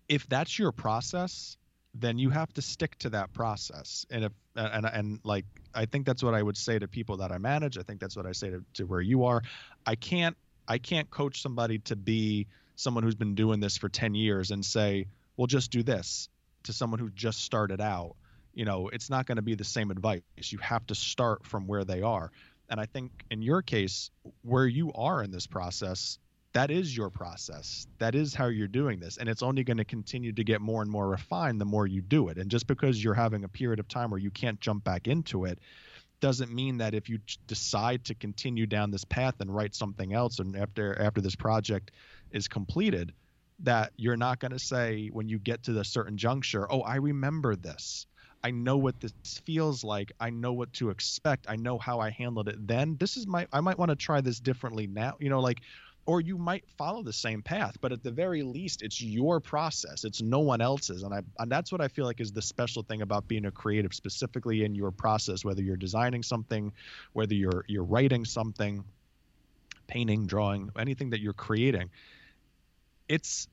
if 0.09 0.27
that's 0.27 0.59
your 0.59 0.73
process, 0.73 1.55
then 1.93 2.19
you 2.19 2.31
have 2.31 2.51
to 2.55 2.61
stick 2.61 2.97
to 2.97 3.11
that 3.11 3.31
process. 3.31 4.05
And 4.09 4.25
if, 4.25 4.33
and, 4.57 4.85
and 4.85 5.19
like, 5.23 5.45
I 5.73 5.85
think 5.85 6.05
that's 6.05 6.21
what 6.21 6.33
I 6.33 6.43
would 6.43 6.57
say 6.57 6.77
to 6.77 6.89
people 6.89 7.17
that 7.17 7.31
I 7.31 7.37
manage. 7.37 7.77
I 7.77 7.83
think 7.83 8.01
that's 8.01 8.17
what 8.17 8.25
I 8.25 8.33
say 8.33 8.49
to, 8.49 8.65
to 8.73 8.83
where 8.83 8.99
you 8.99 9.23
are. 9.23 9.41
I 9.85 9.95
can't, 9.95 10.35
I 10.67 10.79
can't 10.79 11.09
coach 11.09 11.41
somebody 11.41 11.79
to 11.79 11.95
be 11.95 12.47
someone 12.75 13.03
who's 13.03 13.15
been 13.15 13.35
doing 13.35 13.61
this 13.61 13.77
for 13.77 13.87
10 13.87 14.15
years 14.15 14.51
and 14.51 14.65
say, 14.65 15.07
well, 15.37 15.47
just 15.47 15.71
do 15.71 15.83
this 15.83 16.29
to 16.63 16.73
someone 16.73 16.99
who 16.99 17.09
just 17.09 17.43
started 17.43 17.81
out. 17.81 18.15
You 18.53 18.65
know, 18.65 18.89
it's 18.89 19.09
not 19.09 19.25
going 19.25 19.35
to 19.35 19.41
be 19.41 19.55
the 19.55 19.63
same 19.63 19.91
advice. 19.91 20.21
You 20.37 20.59
have 20.59 20.85
to 20.87 20.95
start 20.95 21.45
from 21.45 21.67
where 21.67 21.83
they 21.83 22.01
are. 22.01 22.31
And 22.69 22.79
I 22.79 22.85
think 22.85 23.11
in 23.29 23.41
your 23.41 23.61
case, 23.61 24.11
where 24.41 24.65
you 24.65 24.91
are 24.93 25.21
in 25.21 25.31
this 25.31 25.45
process, 25.45 26.17
that 26.53 26.71
is 26.71 26.95
your 26.95 27.09
process. 27.09 27.85
That 27.99 28.15
is 28.15 28.33
how 28.33 28.47
you're 28.47 28.69
doing 28.69 28.99
this. 28.99 29.17
And 29.17 29.27
it's 29.27 29.43
only 29.43 29.63
going 29.65 29.77
to 29.77 29.85
continue 29.85 30.31
to 30.31 30.43
get 30.43 30.61
more 30.61 30.81
and 30.81 30.89
more 30.89 31.07
refined 31.07 31.59
the 31.59 31.65
more 31.65 31.85
you 31.85 32.01
do 32.01 32.29
it. 32.29 32.37
And 32.37 32.49
just 32.49 32.65
because 32.65 33.03
you're 33.03 33.13
having 33.13 33.43
a 33.43 33.49
period 33.49 33.79
of 33.79 33.89
time 33.89 34.09
where 34.09 34.19
you 34.19 34.31
can't 34.31 34.59
jump 34.61 34.83
back 34.83 35.07
into 35.07 35.45
it 35.45 35.59
doesn't 36.21 36.51
mean 36.51 36.77
that 36.77 36.93
if 36.93 37.09
you 37.09 37.19
decide 37.45 38.05
to 38.05 38.15
continue 38.15 38.65
down 38.65 38.89
this 38.89 39.03
path 39.03 39.35
and 39.41 39.53
write 39.53 39.75
something 39.75 40.13
else 40.13 40.39
and 40.39 40.55
after 40.55 40.99
after 40.99 41.19
this 41.19 41.35
project 41.35 41.91
is 42.31 42.47
completed, 42.47 43.13
that 43.59 43.93
you're 43.97 44.17
not 44.17 44.39
going 44.39 44.51
to 44.51 44.59
say 44.59 45.09
when 45.11 45.29
you 45.29 45.39
get 45.39 45.63
to 45.63 45.79
a 45.79 45.85
certain 45.85 46.17
juncture, 46.17 46.71
oh, 46.71 46.81
I 46.81 46.97
remember 46.97 47.55
this. 47.55 48.07
I 48.43 48.51
know 48.51 48.77
what 48.77 48.99
this 48.99 49.13
feels 49.45 49.83
like. 49.83 50.11
I 50.19 50.29
know 50.29 50.53
what 50.53 50.71
to 50.73 50.91
expect. 50.91 51.47
I 51.49 51.55
know 51.55 51.79
how 51.79 51.99
I 51.99 52.11
handled 52.11 52.47
it 52.47 52.67
then. 52.67 52.95
This 52.99 53.17
is 53.17 53.25
my 53.25 53.47
I 53.51 53.59
might 53.61 53.79
want 53.79 53.89
to 53.89 53.95
try 53.95 54.21
this 54.21 54.39
differently 54.39 54.85
now. 54.85 55.15
You 55.19 55.29
know, 55.29 55.39
like 55.39 55.61
or 56.05 56.21
you 56.21 56.37
might 56.37 56.63
follow 56.77 57.01
the 57.03 57.13
same 57.13 57.41
path 57.41 57.75
but 57.81 57.91
at 57.91 58.03
the 58.03 58.11
very 58.11 58.43
least 58.43 58.81
it's 58.81 59.01
your 59.01 59.39
process 59.39 60.03
it's 60.03 60.21
no 60.21 60.39
one 60.39 60.61
else's 60.61 61.03
and 61.03 61.13
i 61.13 61.21
and 61.39 61.51
that's 61.51 61.71
what 61.71 61.81
i 61.81 61.87
feel 61.87 62.05
like 62.05 62.21
is 62.21 62.31
the 62.31 62.41
special 62.41 62.83
thing 62.83 63.01
about 63.01 63.27
being 63.27 63.45
a 63.45 63.51
creative 63.51 63.93
specifically 63.93 64.63
in 64.63 64.75
your 64.75 64.91
process 64.91 65.43
whether 65.43 65.61
you're 65.61 65.75
designing 65.75 66.21
something 66.21 66.71
whether 67.13 67.33
you're 67.33 67.65
you're 67.67 67.83
writing 67.83 68.23
something 68.23 68.83
painting 69.87 70.25
drawing 70.25 70.69
anything 70.77 71.09
that 71.09 71.21
you're 71.21 71.33
creating 71.33 71.89
it's 73.07 73.47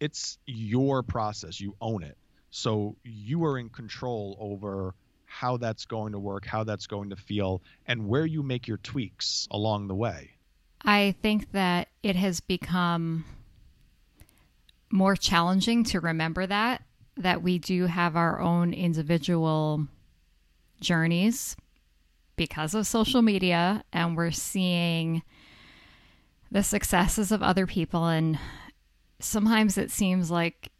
it's 0.00 0.38
your 0.46 1.02
process. 1.02 1.60
You 1.60 1.76
own 1.80 2.02
it. 2.02 2.18
So 2.50 2.96
you 3.04 3.44
are 3.44 3.58
in 3.58 3.68
control 3.68 4.36
over 4.40 4.94
how 5.26 5.56
that's 5.56 5.86
going 5.86 6.12
to 6.12 6.18
work 6.18 6.44
how 6.44 6.62
that's 6.62 6.86
going 6.86 7.08
to 7.08 7.16
feel 7.16 7.62
and 7.86 8.06
where 8.06 8.26
you 8.26 8.42
make 8.42 8.68
your 8.68 8.76
tweaks 8.78 9.48
along 9.50 9.88
the 9.88 9.94
way. 9.94 10.30
I 10.84 11.14
think 11.22 11.52
that 11.52 11.88
it 12.02 12.16
has 12.16 12.40
become 12.40 13.24
more 14.90 15.16
challenging 15.16 15.84
to 15.84 16.00
remember 16.00 16.46
that 16.46 16.82
that 17.16 17.42
we 17.42 17.58
do 17.58 17.86
have 17.86 18.16
our 18.16 18.40
own 18.40 18.74
individual 18.74 19.86
journeys 20.80 21.56
because 22.36 22.74
of 22.74 22.86
social 22.86 23.22
media 23.22 23.84
and 23.92 24.16
we're 24.16 24.30
seeing 24.30 25.22
the 26.52 26.62
successes 26.62 27.32
of 27.32 27.42
other 27.42 27.66
people 27.66 28.06
and 28.06 28.38
sometimes 29.18 29.78
it 29.78 29.90
seems 29.90 30.30
like 30.30 30.70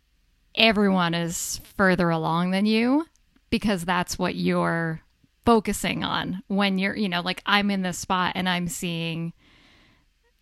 everyone 0.55 1.15
is 1.15 1.61
further 1.77 2.11
along 2.11 2.51
than 2.51 2.67
you 2.67 3.07
because 3.49 3.85
that's 3.85 4.19
what 4.19 4.35
you're 4.35 5.01
focusing 5.47 6.05
on 6.05 6.43
when 6.47 6.79
you're 6.79 6.95
you 6.95 7.09
know 7.09 7.23
like 7.23 7.43
I'm 7.47 7.71
in 7.71 7.83
this 7.83 7.99
spot 7.99 8.33
and 8.35 8.49
I'm 8.49 8.69
seeing 8.69 9.33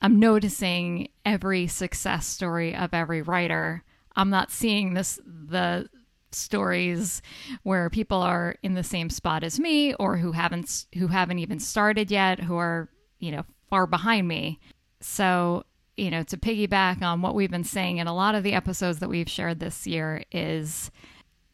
I'm 0.02 0.18
noticing 0.18 1.08
every 1.24 1.66
success 1.66 2.26
story 2.26 2.74
of 2.74 2.94
every 2.94 3.22
writer. 3.22 3.84
I'm 4.16 4.30
not 4.30 4.50
seeing 4.50 4.94
this 4.94 5.20
the 5.24 5.88
stories 6.32 7.22
where 7.64 7.90
people 7.90 8.18
are 8.18 8.56
in 8.62 8.74
the 8.74 8.82
same 8.82 9.10
spot 9.10 9.42
as 9.42 9.60
me 9.60 9.94
or 9.94 10.16
who 10.16 10.32
haven't 10.32 10.86
who 10.94 11.08
haven't 11.08 11.38
even 11.38 11.60
started 11.60 12.10
yet, 12.10 12.40
who 12.40 12.56
are, 12.56 12.88
you 13.18 13.30
know, 13.30 13.44
far 13.68 13.86
behind 13.86 14.26
me. 14.26 14.58
So, 15.00 15.64
you 15.96 16.10
know, 16.10 16.22
to 16.24 16.36
piggyback 16.36 17.02
on 17.02 17.22
what 17.22 17.34
we've 17.34 17.50
been 17.50 17.64
saying 17.64 17.98
in 17.98 18.06
a 18.06 18.14
lot 18.14 18.34
of 18.34 18.42
the 18.42 18.52
episodes 18.52 18.98
that 19.00 19.08
we've 19.08 19.28
shared 19.28 19.60
this 19.60 19.86
year 19.86 20.22
is 20.30 20.90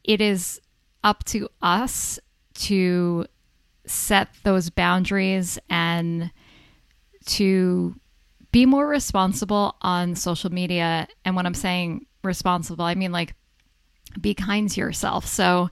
it 0.03 0.21
is 0.21 0.61
up 1.03 1.23
to 1.25 1.49
us 1.61 2.19
to 2.53 3.25
set 3.85 4.29
those 4.43 4.69
boundaries 4.69 5.59
and 5.69 6.31
to 7.25 7.95
be 8.51 8.65
more 8.65 8.87
responsible 8.87 9.75
on 9.81 10.15
social 10.15 10.51
media. 10.51 11.07
And 11.25 11.35
when 11.35 11.45
I'm 11.45 11.53
saying 11.53 12.05
responsible, 12.23 12.85
I 12.85 12.95
mean 12.95 13.11
like 13.11 13.35
be 14.19 14.33
kind 14.33 14.69
to 14.69 14.79
yourself. 14.79 15.25
So 15.25 15.69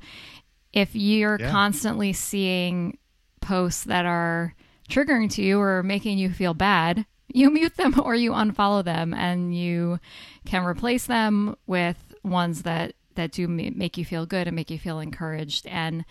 if 0.74 0.96
you're 0.96 1.38
yeah. 1.40 1.50
constantly 1.50 2.14
seeing 2.14 2.98
posts 3.42 3.86
that 3.86 4.06
are 4.06 4.54
triggering 4.90 5.30
to 5.32 5.42
you 5.42 5.60
or 5.60 5.84
making 5.84 6.18
you 6.18 6.30
feel 6.30 6.54
bad, 6.54 7.06
you 7.36 7.52
mute 7.52 7.76
them 7.76 8.00
or 8.04 8.16
you 8.16 8.32
unfollow 8.32 8.84
them 8.84 9.14
and 9.14 9.56
you 9.56 10.00
can 10.46 10.64
replace 10.64 11.06
them 11.06 11.56
with 11.68 12.16
ones 12.24 12.64
that 12.64 12.94
that 13.16 13.32
do 13.32 13.48
make 13.48 13.98
you 13.98 14.04
feel 14.04 14.26
good 14.26 14.46
and 14.48 14.56
make 14.56 14.70
you 14.70 14.78
feel 14.80 15.00
encouraged 15.00 15.66
and 15.68 16.04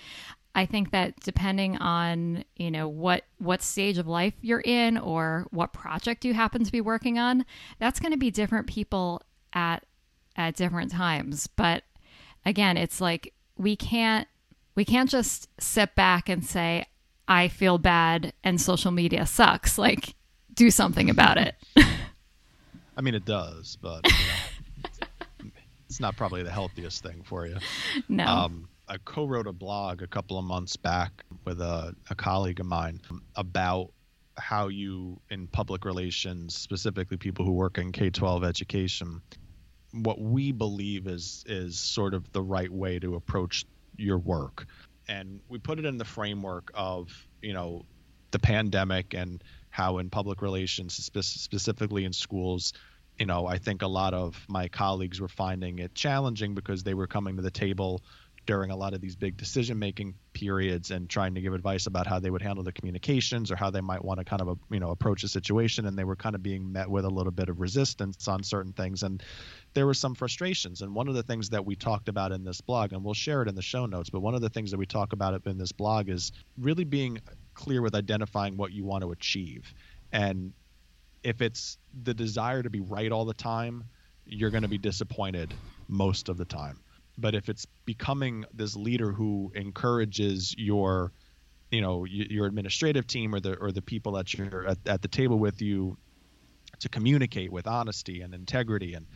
I 0.56 0.66
think 0.66 0.92
that 0.92 1.18
depending 1.18 1.76
on, 1.78 2.44
you 2.54 2.70
know, 2.70 2.86
what 2.86 3.24
what 3.38 3.60
stage 3.60 3.98
of 3.98 4.06
life 4.06 4.34
you're 4.40 4.62
in 4.64 4.96
or 4.96 5.48
what 5.50 5.72
project 5.72 6.24
you 6.24 6.32
happen 6.32 6.62
to 6.62 6.70
be 6.70 6.80
working 6.80 7.18
on, 7.18 7.44
that's 7.80 7.98
going 7.98 8.12
to 8.12 8.18
be 8.18 8.30
different 8.30 8.68
people 8.68 9.20
at 9.52 9.84
at 10.36 10.54
different 10.54 10.92
times. 10.92 11.48
But 11.48 11.82
again, 12.46 12.76
it's 12.76 13.00
like 13.00 13.34
we 13.56 13.74
can't 13.74 14.28
we 14.76 14.84
can't 14.84 15.10
just 15.10 15.48
sit 15.60 15.96
back 15.96 16.28
and 16.28 16.44
say 16.44 16.86
I 17.26 17.48
feel 17.48 17.78
bad 17.78 18.32
and 18.44 18.60
social 18.60 18.92
media 18.92 19.26
sucks. 19.26 19.76
Like 19.84 20.14
do 20.54 20.70
something 20.70 21.10
about 21.10 21.38
it. 21.38 21.54
I 22.96 23.00
mean 23.00 23.14
it 23.14 23.24
does, 23.24 23.76
but 23.80 24.06
you 24.06 24.12
know, 25.44 25.50
it's 25.88 26.00
not 26.00 26.16
probably 26.16 26.42
the 26.42 26.50
healthiest 26.50 27.02
thing 27.02 27.22
for 27.24 27.46
you. 27.46 27.56
No. 28.08 28.26
Um, 28.26 28.68
I 28.88 28.98
co-wrote 28.98 29.46
a 29.46 29.52
blog 29.52 30.02
a 30.02 30.06
couple 30.06 30.38
of 30.38 30.44
months 30.44 30.76
back 30.76 31.24
with 31.44 31.60
a, 31.60 31.94
a 32.10 32.14
colleague 32.14 32.60
of 32.60 32.66
mine 32.66 33.00
about 33.36 33.90
how 34.36 34.68
you 34.68 35.20
in 35.30 35.46
public 35.46 35.84
relations 35.84 36.54
specifically 36.56 37.16
people 37.16 37.44
who 37.44 37.52
work 37.52 37.78
in 37.78 37.92
k-12 37.92 38.44
education 38.44 39.22
what 39.92 40.20
we 40.20 40.50
believe 40.50 41.06
is 41.06 41.44
is 41.46 41.78
sort 41.78 42.14
of 42.14 42.30
the 42.32 42.42
right 42.42 42.70
way 42.70 42.98
to 42.98 43.14
approach 43.14 43.64
your 43.96 44.18
work 44.18 44.66
and 45.08 45.40
we 45.48 45.58
put 45.58 45.78
it 45.78 45.84
in 45.84 45.98
the 45.98 46.04
framework 46.04 46.70
of 46.74 47.12
you 47.42 47.52
know 47.52 47.84
the 48.32 48.38
pandemic 48.40 49.14
and 49.14 49.44
how 49.74 49.98
in 49.98 50.08
public 50.08 50.40
relations 50.40 50.94
spe- 50.94 51.18
specifically 51.18 52.04
in 52.04 52.12
schools 52.12 52.72
you 53.18 53.26
know 53.26 53.44
i 53.44 53.58
think 53.58 53.82
a 53.82 53.86
lot 53.86 54.14
of 54.14 54.40
my 54.48 54.68
colleagues 54.68 55.20
were 55.20 55.28
finding 55.28 55.80
it 55.80 55.92
challenging 55.96 56.54
because 56.54 56.84
they 56.84 56.94
were 56.94 57.08
coming 57.08 57.34
to 57.34 57.42
the 57.42 57.50
table 57.50 58.00
during 58.46 58.70
a 58.70 58.76
lot 58.76 58.94
of 58.94 59.00
these 59.00 59.16
big 59.16 59.36
decision 59.36 59.76
making 59.76 60.14
periods 60.32 60.90
and 60.92 61.10
trying 61.10 61.34
to 61.34 61.40
give 61.40 61.54
advice 61.54 61.86
about 61.86 62.06
how 62.06 62.20
they 62.20 62.30
would 62.30 62.42
handle 62.42 62.62
the 62.62 62.72
communications 62.72 63.50
or 63.50 63.56
how 63.56 63.68
they 63.68 63.80
might 63.80 64.04
want 64.04 64.18
to 64.18 64.24
kind 64.24 64.42
of 64.42 64.58
you 64.70 64.78
know 64.78 64.90
approach 64.90 65.24
a 65.24 65.28
situation 65.28 65.86
and 65.86 65.98
they 65.98 66.04
were 66.04 66.16
kind 66.16 66.34
of 66.34 66.42
being 66.42 66.70
met 66.70 66.88
with 66.88 67.04
a 67.04 67.08
little 67.08 67.32
bit 67.32 67.48
of 67.48 67.58
resistance 67.58 68.28
on 68.28 68.42
certain 68.42 68.72
things 68.72 69.02
and 69.02 69.22
there 69.72 69.86
were 69.86 69.94
some 69.94 70.14
frustrations. 70.14 70.82
And 70.82 70.94
one 70.94 71.08
of 71.08 71.14
the 71.14 71.22
things 71.22 71.48
that 71.50 71.64
we 71.64 71.74
talked 71.74 72.08
about 72.08 72.30
in 72.30 72.44
this 72.44 72.60
blog 72.60 72.92
and 72.92 73.02
we'll 73.02 73.14
share 73.14 73.42
it 73.42 73.48
in 73.48 73.54
the 73.54 73.62
show 73.62 73.86
notes 73.86 74.10
but 74.10 74.20
one 74.20 74.34
of 74.34 74.40
the 74.40 74.50
things 74.50 74.70
that 74.70 74.78
we 74.78 74.86
talk 74.86 75.12
about 75.12 75.40
in 75.46 75.58
this 75.58 75.72
blog 75.72 76.08
is 76.08 76.30
really 76.58 76.84
being 76.84 77.18
clear 77.54 77.82
with 77.82 77.94
identifying 77.94 78.56
what 78.56 78.72
you 78.72 78.84
want 78.84 79.02
to 79.02 79.12
achieve. 79.12 79.72
And 80.12 80.52
if 81.22 81.40
it's 81.40 81.78
the 82.02 82.14
desire 82.14 82.62
to 82.62 82.70
be 82.70 82.80
right 82.80 83.10
all 83.10 83.24
the 83.24 83.34
time 83.34 83.84
you're 84.26 84.50
going 84.50 84.62
to 84.62 84.68
be 84.68 84.78
disappointed 84.78 85.54
most 85.88 86.28
of 86.28 86.36
the 86.36 86.44
time. 86.44 86.80
But 87.18 87.34
if 87.34 87.48
it's 87.48 87.66
becoming 87.84 88.44
this 88.52 88.74
leader 88.76 89.12
who 89.12 89.52
encourages 89.54 90.54
your 90.56 91.12
you 91.70 91.80
know 91.80 92.04
your 92.04 92.46
administrative 92.46 93.06
team 93.06 93.34
or 93.34 93.40
the 93.40 93.54
or 93.56 93.72
the 93.72 93.82
people 93.82 94.12
that 94.12 94.32
you're 94.32 94.68
at, 94.68 94.78
at 94.86 95.02
the 95.02 95.08
table 95.08 95.38
with 95.38 95.60
you 95.60 95.96
to 96.80 96.88
communicate 96.88 97.50
with 97.50 97.66
honesty 97.66 98.20
and 98.20 98.34
integrity 98.34 98.94
and 98.94 99.06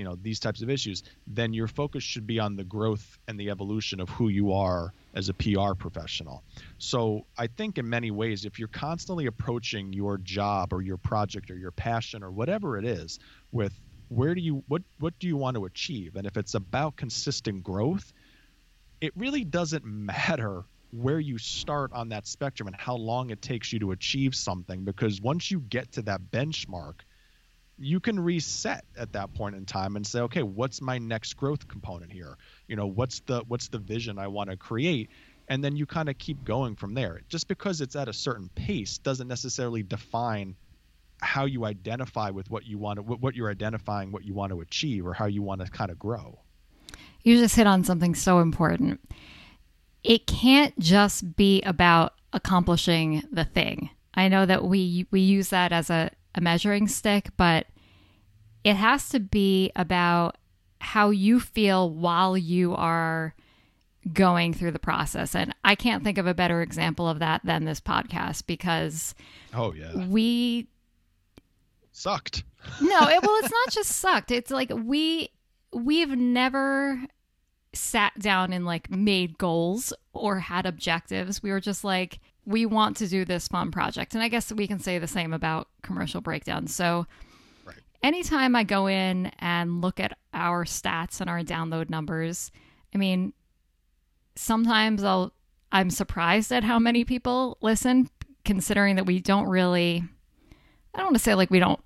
you 0.00 0.04
know 0.04 0.16
these 0.22 0.40
types 0.40 0.62
of 0.62 0.70
issues 0.70 1.02
then 1.26 1.52
your 1.52 1.68
focus 1.68 2.02
should 2.02 2.26
be 2.26 2.40
on 2.40 2.56
the 2.56 2.64
growth 2.64 3.18
and 3.28 3.38
the 3.38 3.50
evolution 3.50 4.00
of 4.00 4.08
who 4.08 4.28
you 4.28 4.50
are 4.50 4.94
as 5.12 5.28
a 5.28 5.34
PR 5.34 5.74
professional. 5.74 6.42
So 6.78 7.26
I 7.36 7.48
think 7.48 7.76
in 7.76 7.86
many 7.86 8.10
ways 8.10 8.46
if 8.46 8.58
you're 8.58 8.68
constantly 8.68 9.26
approaching 9.26 9.92
your 9.92 10.16
job 10.16 10.72
or 10.72 10.80
your 10.80 10.96
project 10.96 11.50
or 11.50 11.56
your 11.58 11.70
passion 11.70 12.22
or 12.22 12.30
whatever 12.30 12.78
it 12.78 12.86
is 12.86 13.18
with 13.52 13.78
where 14.08 14.34
do 14.34 14.40
you 14.40 14.64
what 14.68 14.80
what 15.00 15.12
do 15.18 15.26
you 15.26 15.36
want 15.36 15.54
to 15.56 15.66
achieve 15.66 16.16
and 16.16 16.26
if 16.26 16.38
it's 16.38 16.54
about 16.54 16.96
consistent 16.96 17.62
growth 17.62 18.14
it 19.02 19.12
really 19.16 19.44
doesn't 19.44 19.84
matter 20.14 20.64
where 20.92 21.20
you 21.20 21.36
start 21.36 21.92
on 21.92 22.08
that 22.08 22.26
spectrum 22.26 22.66
and 22.66 22.76
how 22.76 22.96
long 22.96 23.28
it 23.28 23.42
takes 23.42 23.70
you 23.70 23.78
to 23.78 23.90
achieve 23.92 24.34
something 24.34 24.82
because 24.82 25.20
once 25.20 25.50
you 25.50 25.60
get 25.60 25.92
to 25.92 26.00
that 26.00 26.22
benchmark 26.32 27.00
you 27.80 27.98
can 27.98 28.20
reset 28.20 28.84
at 28.96 29.12
that 29.14 29.32
point 29.34 29.56
in 29.56 29.64
time 29.64 29.96
and 29.96 30.06
say 30.06 30.20
okay 30.20 30.42
what's 30.42 30.80
my 30.80 30.98
next 30.98 31.34
growth 31.34 31.66
component 31.66 32.12
here? 32.12 32.36
You 32.68 32.76
know 32.76 32.86
what's 32.86 33.20
the 33.20 33.42
what's 33.48 33.68
the 33.68 33.78
vision 33.78 34.18
i 34.18 34.28
want 34.28 34.50
to 34.50 34.56
create? 34.56 35.10
And 35.48 35.64
then 35.64 35.74
you 35.74 35.84
kind 35.84 36.08
of 36.08 36.16
keep 36.16 36.44
going 36.44 36.76
from 36.76 36.94
there. 36.94 37.22
Just 37.28 37.48
because 37.48 37.80
it's 37.80 37.96
at 37.96 38.08
a 38.08 38.12
certain 38.12 38.48
pace 38.54 38.98
doesn't 38.98 39.26
necessarily 39.26 39.82
define 39.82 40.54
how 41.22 41.44
you 41.46 41.64
identify 41.64 42.30
with 42.30 42.48
what 42.50 42.66
you 42.66 42.78
want 42.78 42.98
to 42.98 43.02
what 43.02 43.34
you're 43.34 43.50
identifying 43.50 44.12
what 44.12 44.24
you 44.24 44.34
want 44.34 44.52
to 44.52 44.60
achieve 44.60 45.06
or 45.06 45.12
how 45.12 45.26
you 45.26 45.42
want 45.42 45.64
to 45.64 45.70
kind 45.70 45.90
of 45.90 45.98
grow. 45.98 46.38
You 47.22 47.36
just 47.36 47.56
hit 47.56 47.66
on 47.66 47.84
something 47.84 48.14
so 48.14 48.40
important. 48.40 49.00
It 50.04 50.26
can't 50.26 50.78
just 50.78 51.36
be 51.36 51.60
about 51.62 52.14
accomplishing 52.32 53.22
the 53.30 53.44
thing. 53.44 53.90
I 54.14 54.28
know 54.28 54.46
that 54.46 54.64
we 54.64 55.06
we 55.10 55.20
use 55.20 55.48
that 55.50 55.72
as 55.72 55.90
a, 55.90 56.10
a 56.34 56.40
measuring 56.40 56.88
stick 56.88 57.28
but 57.36 57.66
it 58.64 58.76
has 58.76 59.08
to 59.08 59.20
be 59.20 59.70
about 59.74 60.36
how 60.80 61.10
you 61.10 61.40
feel 61.40 61.90
while 61.90 62.36
you 62.36 62.74
are 62.74 63.34
going 64.12 64.54
through 64.54 64.70
the 64.70 64.78
process 64.78 65.34
and 65.34 65.54
i 65.64 65.74
can't 65.74 66.02
think 66.02 66.18
of 66.18 66.26
a 66.26 66.34
better 66.34 66.62
example 66.62 67.08
of 67.08 67.18
that 67.18 67.40
than 67.44 67.64
this 67.64 67.80
podcast 67.80 68.46
because 68.46 69.14
oh 69.54 69.72
yeah 69.74 70.06
we 70.06 70.66
sucked. 72.00 72.44
no, 72.80 73.08
it, 73.08 73.22
well, 73.22 73.36
it's 73.40 73.50
not 73.50 73.70
just 73.70 73.90
sucked. 73.90 74.30
It's 74.30 74.50
like 74.50 74.72
we 74.74 75.30
we've 75.72 76.16
never 76.16 77.00
sat 77.72 78.18
down 78.18 78.52
and 78.52 78.64
like 78.64 78.90
made 78.90 79.38
goals 79.38 79.92
or 80.12 80.40
had 80.40 80.66
objectives. 80.66 81.42
We 81.42 81.50
were 81.50 81.60
just 81.60 81.84
like 81.84 82.18
we 82.50 82.66
want 82.66 82.96
to 82.98 83.06
do 83.08 83.24
this 83.24 83.46
fun 83.48 83.70
project. 83.70 84.14
And 84.14 84.22
I 84.22 84.28
guess 84.28 84.50
we 84.52 84.66
can 84.66 84.78
say 84.80 84.98
the 84.98 85.06
same 85.06 85.32
about 85.32 85.68
commercial 85.82 86.20
breakdown. 86.20 86.66
So 86.66 87.06
Right. 87.64 87.76
anytime 88.02 88.56
I 88.56 88.64
go 88.64 88.86
in 88.88 89.26
and 89.38 89.80
look 89.80 90.00
at 90.00 90.18
our 90.34 90.64
stats 90.64 91.20
and 91.20 91.30
our 91.30 91.42
download 91.42 91.90
numbers, 91.90 92.50
I 92.94 92.98
mean, 92.98 93.32
sometimes 94.36 95.04
I'll 95.04 95.32
I'm 95.72 95.90
surprised 95.90 96.50
at 96.50 96.64
how 96.64 96.78
many 96.80 97.04
people 97.04 97.56
listen, 97.60 98.08
considering 98.44 98.96
that 98.96 99.06
we 99.06 99.20
don't 99.20 99.48
really 99.48 100.02
I 100.94 100.98
don't 100.98 101.06
want 101.06 101.16
to 101.16 101.22
say 101.22 101.34
like 101.34 101.50
we 101.50 101.60
don't 101.60 101.80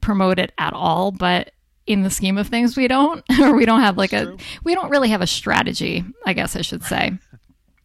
promote 0.00 0.38
it 0.38 0.52
at 0.56 0.72
all, 0.72 1.10
but 1.12 1.50
in 1.86 2.02
the 2.02 2.08
scheme 2.08 2.38
of 2.38 2.48
things 2.48 2.76
we 2.78 2.88
don't 2.88 3.22
or 3.40 3.54
we 3.54 3.66
don't 3.66 3.80
have 3.80 3.98
like 3.98 4.12
That's 4.12 4.24
a 4.28 4.36
true. 4.36 4.38
we 4.64 4.74
don't 4.74 4.88
really 4.88 5.10
have 5.10 5.20
a 5.20 5.26
strategy, 5.26 6.02
I 6.24 6.32
guess 6.32 6.56
I 6.56 6.62
should 6.62 6.82
say. 6.84 7.12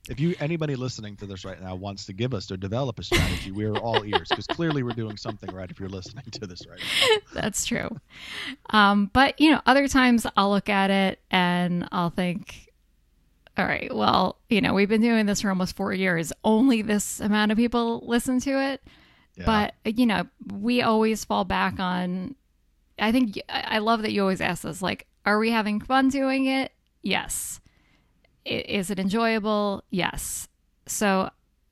If 0.10 0.20
you 0.20 0.36
anybody 0.40 0.76
listening 0.76 1.16
to 1.18 1.28
this 1.28 1.46
right 1.46 1.62
now 1.62 1.76
wants 1.76 2.08
to 2.08 2.14
give 2.14 2.34
us 2.34 2.52
or 2.52 2.58
develop 2.58 2.98
a 2.98 3.04
strategy, 3.04 3.52
we 3.52 3.66
are 3.66 3.78
all 3.78 4.04
ears 4.04 4.28
because 4.30 4.48
clearly 4.48 4.82
we're 4.82 4.94
doing 4.94 5.18
something 5.18 5.54
right. 5.54 5.70
If 5.70 5.80
you're 5.80 5.88
listening 5.88 6.24
to 6.32 6.48
this 6.48 6.66
right 6.68 6.80
now, 6.80 7.18
That's 7.42 7.64
true. 7.64 7.96
Um, 8.72 9.12
but 9.14 9.40
you 9.40 9.52
know, 9.52 9.62
other 9.68 9.88
times 9.88 10.26
I'll 10.36 10.50
look 10.50 10.68
at 10.68 10.90
it 10.90 11.20
and 11.30 11.88
I'll 11.92 12.10
think, 12.10 12.72
all 13.56 13.66
right, 13.66 13.94
well, 13.94 14.40
you 14.50 14.62
know, 14.62 14.74
we've 14.74 14.90
been 14.90 15.02
doing 15.02 15.28
this 15.28 15.42
for 15.42 15.50
almost 15.50 15.76
four 15.76 15.94
years. 15.94 16.34
Only 16.44 16.82
this 16.82 17.20
amount 17.20 17.52
of 17.52 17.58
people 17.60 18.04
listen 18.08 18.40
to 18.42 18.60
it. 18.60 18.82
yeah. 19.36 19.46
But 19.46 19.96
you 19.96 20.08
know, 20.08 20.26
we 20.52 20.82
always 20.82 21.24
fall 21.24 21.46
back 21.46 21.80
on. 21.80 22.34
I 22.98 23.12
think 23.12 23.40
I 23.48 23.76
I 23.76 23.78
love 23.78 24.02
that 24.02 24.12
you 24.12 24.22
always 24.22 24.42
ask 24.42 24.66
us, 24.66 24.82
like, 24.82 25.06
are 25.24 25.38
we 25.38 25.52
having 25.52 25.80
fun 25.80 26.10
doing 26.10 26.48
it? 26.48 26.72
Yes. 27.04 27.62
Is 28.46 28.90
it 28.90 29.00
enjoyable? 29.00 29.84
Yes. 29.90 30.48
So 30.86 31.30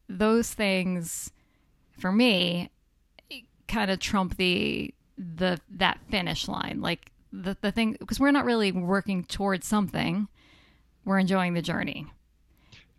those 0.10 0.54
things, 0.54 1.32
for 1.92 2.12
me, 2.12 2.70
kind 3.68 3.92
of 3.92 4.00
trump 4.00 4.38
the 4.38 4.94
the 5.18 5.60
that 5.72 6.00
finish 6.10 6.48
line. 6.48 6.80
Like 6.82 7.12
the 7.32 7.58
the 7.62 7.72
thing 7.72 7.96
because 8.00 8.20
we're 8.20 8.32
not 8.32 8.46
really 8.46 8.72
working 8.72 9.24
towards 9.24 9.68
something. 9.68 10.28
We're 11.06 11.20
enjoying 11.20 11.54
the 11.54 11.62
journey. 11.62 12.08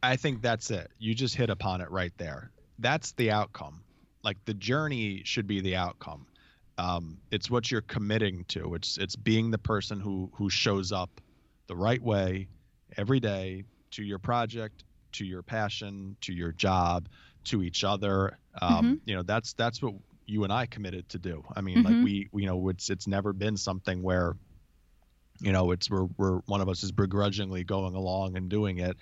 I 0.02 0.16
think 0.16 0.42
that's 0.42 0.70
it. 0.70 0.90
You 0.98 1.14
just 1.14 1.34
hit 1.34 1.50
upon 1.50 1.80
it 1.80 1.90
right 1.90 2.12
there. 2.16 2.50
That's 2.78 3.12
the 3.12 3.30
outcome. 3.30 3.82
Like 4.22 4.42
the 4.44 4.54
journey 4.54 5.22
should 5.24 5.46
be 5.46 5.60
the 5.60 5.76
outcome. 5.76 6.26
Um, 6.78 7.18
it's 7.30 7.50
what 7.50 7.70
you're 7.70 7.80
committing 7.82 8.44
to. 8.48 8.74
It's 8.74 8.98
it's 8.98 9.16
being 9.16 9.50
the 9.50 9.58
person 9.58 10.00
who 10.00 10.30
who 10.32 10.48
shows 10.48 10.92
up 10.92 11.20
the 11.66 11.76
right 11.76 12.02
way 12.02 12.48
every 12.98 13.20
day 13.20 13.64
to 13.92 14.02
your 14.04 14.18
project, 14.18 14.84
to 15.12 15.24
your 15.24 15.42
passion, 15.42 16.16
to 16.22 16.34
your 16.34 16.52
job, 16.52 17.08
to 17.44 17.62
each 17.62 17.84
other. 17.84 18.38
Um, 18.60 19.00
You 19.06 19.16
know, 19.16 19.22
that's 19.22 19.54
that's 19.54 19.82
what 19.82 19.94
you 20.26 20.44
and 20.44 20.52
I 20.52 20.66
committed 20.66 21.08
to 21.10 21.18
do. 21.18 21.42
I 21.56 21.62
mean, 21.62 21.78
Mhm. 21.78 21.84
like 21.84 21.96
we, 22.02 22.28
we 22.32 22.42
you 22.42 22.48
know, 22.48 22.68
it's 22.68 22.90
it's 22.90 23.06
never 23.06 23.32
been 23.32 23.56
something 23.56 24.02
where 24.02 24.34
you 25.40 25.52
know 25.52 25.70
it's 25.70 25.90
we're, 25.90 26.06
we're 26.16 26.38
one 26.46 26.60
of 26.60 26.68
us 26.68 26.82
is 26.82 26.92
begrudgingly 26.92 27.64
going 27.64 27.94
along 27.94 28.36
and 28.36 28.48
doing 28.48 28.78
it 28.78 28.96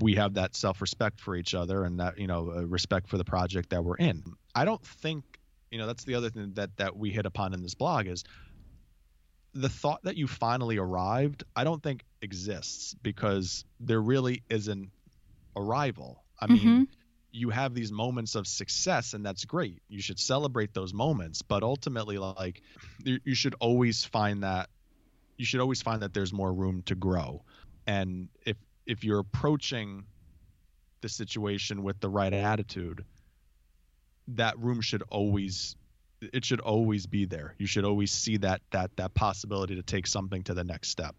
we 0.00 0.14
have 0.14 0.34
that 0.34 0.54
self-respect 0.54 1.20
for 1.20 1.36
each 1.36 1.54
other 1.54 1.84
and 1.84 2.00
that 2.00 2.18
you 2.18 2.26
know 2.26 2.50
uh, 2.50 2.66
respect 2.66 3.08
for 3.08 3.18
the 3.18 3.24
project 3.24 3.70
that 3.70 3.84
we're 3.84 3.96
in 3.96 4.22
i 4.54 4.64
don't 4.64 4.84
think 4.86 5.24
you 5.70 5.78
know 5.78 5.86
that's 5.86 6.04
the 6.04 6.14
other 6.14 6.30
thing 6.30 6.52
that 6.54 6.76
that 6.76 6.96
we 6.96 7.10
hit 7.10 7.26
upon 7.26 7.54
in 7.54 7.62
this 7.62 7.74
blog 7.74 8.06
is 8.06 8.24
the 9.54 9.68
thought 9.68 10.00
that 10.04 10.16
you 10.16 10.26
finally 10.26 10.78
arrived 10.78 11.44
i 11.56 11.64
don't 11.64 11.82
think 11.82 12.04
exists 12.22 12.94
because 13.02 13.64
there 13.80 14.00
really 14.00 14.42
isn't 14.48 14.90
arrival 15.56 16.24
i 16.40 16.46
mean 16.46 16.86
Mhm. 16.86 16.88
you 17.32 17.50
have 17.50 17.74
these 17.74 17.90
moments 17.90 18.34
of 18.34 18.46
success 18.46 19.14
and 19.14 19.24
that's 19.24 19.46
great. 19.46 19.82
You 19.88 20.02
should 20.02 20.18
celebrate 20.18 20.74
those 20.74 20.92
moments 20.92 21.42
but 21.42 21.62
ultimately 21.62 22.18
like 22.18 22.60
you 23.04 23.34
should 23.34 23.54
always 23.60 24.04
find 24.04 24.42
that 24.42 24.68
you 25.38 25.44
should 25.46 25.60
always 25.60 25.82
find 25.82 26.02
that 26.02 26.12
there's 26.14 26.32
more 26.32 26.52
room 26.52 26.82
to 26.86 26.94
grow. 26.94 27.42
And 27.86 28.28
if 28.46 28.56
if 28.86 29.02
you're 29.04 29.20
approaching 29.20 30.06
the 31.02 31.08
situation 31.08 31.82
with 31.82 32.00
the 32.00 32.08
right 32.10 32.32
attitude 32.32 33.04
that 34.28 34.58
room 34.58 34.80
should 34.80 35.02
always 35.08 35.74
it 36.32 36.44
should 36.44 36.60
always 36.60 37.06
be 37.06 37.24
there 37.24 37.54
you 37.58 37.66
should 37.66 37.84
always 37.84 38.10
see 38.10 38.36
that 38.36 38.60
that 38.70 38.94
that 38.96 39.12
possibility 39.14 39.74
to 39.74 39.82
take 39.82 40.06
something 40.06 40.42
to 40.42 40.54
the 40.54 40.64
next 40.64 40.88
step 40.88 41.14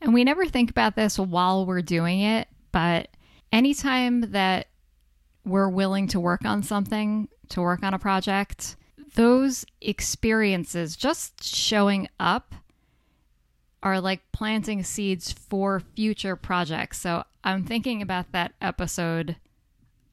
And 0.00 0.12
we 0.12 0.24
never 0.24 0.46
think 0.46 0.70
about 0.70 0.96
this 0.96 1.18
while 1.18 1.64
we're 1.64 1.80
doing 1.82 2.20
it, 2.20 2.48
but 2.72 3.08
anytime 3.52 4.32
that 4.32 4.66
we're 5.44 5.68
willing 5.68 6.08
to 6.08 6.20
work 6.20 6.44
on 6.44 6.62
something, 6.62 7.28
to 7.50 7.60
work 7.60 7.82
on 7.82 7.94
a 7.94 7.98
project, 7.98 8.76
those 9.14 9.64
experiences 9.80 10.96
just 10.96 11.42
showing 11.42 12.08
up 12.18 12.54
are 13.82 14.00
like 14.00 14.20
planting 14.32 14.82
seeds 14.82 15.32
for 15.32 15.80
future 15.80 16.36
projects. 16.36 17.00
So 17.00 17.24
I'm 17.44 17.64
thinking 17.64 18.02
about 18.02 18.32
that 18.32 18.52
episode 18.60 19.36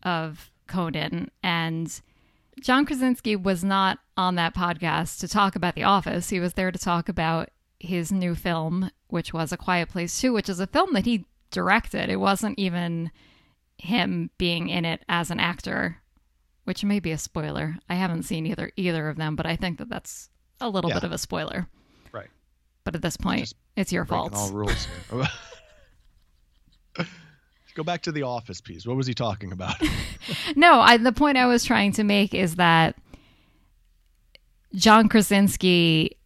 of 0.04 0.52
Conan 0.67 1.32
and 1.41 2.02
John 2.60 2.86
Krasinski 2.86 3.36
was 3.36 3.64
not 3.64 4.00
on 4.18 4.36
that 4.36 4.54
podcast 4.54 5.20
to 5.20 5.28
talk 5.28 5.56
about 5.56 5.76
The 5.76 5.84
Office. 5.84 6.30
He 6.30 6.40
was 6.40 6.54
there 6.54 6.72
to 6.72 6.78
talk 6.80 7.10
about 7.10 7.50
his 7.80 8.12
new 8.12 8.36
film, 8.36 8.92
which 9.08 9.34
was 9.34 9.52
A 9.52 9.58
Quiet 9.58 9.90
Place 9.90 10.20
2, 10.20 10.34
which 10.34 10.50
is 10.50 10.60
a 10.60 10.68
film 10.68 10.94
that 10.94 11.06
he 11.06 11.26
directed. 11.50 12.10
It 12.10 12.18
wasn't 12.18 12.60
even 12.60 13.12
him 13.78 14.30
being 14.38 14.70
in 14.70 14.86
it 14.86 15.04
as 15.10 15.32
an 15.32 15.40
actor, 15.40 15.98
which 16.66 16.84
may 16.84 17.00
be 17.00 17.12
a 17.12 17.18
spoiler. 17.18 17.78
I 17.90 17.96
haven't 17.96 18.24
seen 18.24 18.46
either 18.46 18.72
either 18.76 19.10
of 19.10 19.18
them, 19.18 19.36
but 19.36 19.46
I 19.48 19.56
think 19.56 19.80
that 19.80 19.90
that's 19.90 20.30
a 20.60 20.70
little 20.70 20.90
Yeah. 20.92 20.98
bit 20.98 21.04
of 21.06 21.12
a 21.12 21.18
spoiler. 21.18 21.68
Right. 22.12 22.30
But 22.84 22.96
at 22.96 23.02
this 23.02 23.18
point, 23.18 23.54
it's 23.76 23.92
your 23.92 24.06
fault. 24.06 24.34
all 24.36 24.52
rules. 24.52 24.88
Go 27.76 27.84
back 27.84 28.02
to 28.04 28.12
the 28.12 28.24
office 28.24 28.62
piece. 28.62 28.86
What 28.86 28.98
was 28.98 29.08
he 29.08 29.14
talking 29.14 29.52
about? 29.52 29.76
No, 30.56 30.80
I, 30.82 30.98
the 30.98 31.12
point 31.12 31.38
I 31.38 31.48
was 31.48 31.64
trying 31.64 31.94
to 31.94 32.04
make 32.04 32.34
is 32.34 32.56
that 32.58 32.96
John 34.76 35.10
Krasinski, 35.10 36.18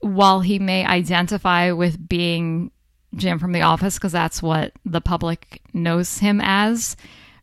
while 0.00 0.40
he 0.40 0.58
may 0.58 0.86
identify 0.86 1.72
with 1.72 2.08
being 2.08 2.70
Jim 3.14 3.38
from 3.38 3.52
The 3.52 3.62
Office, 3.62 3.96
because 3.96 4.12
that's 4.12 4.42
what 4.42 4.72
the 4.84 5.00
public 5.00 5.60
knows 5.72 6.18
him 6.18 6.40
as, 6.42 6.96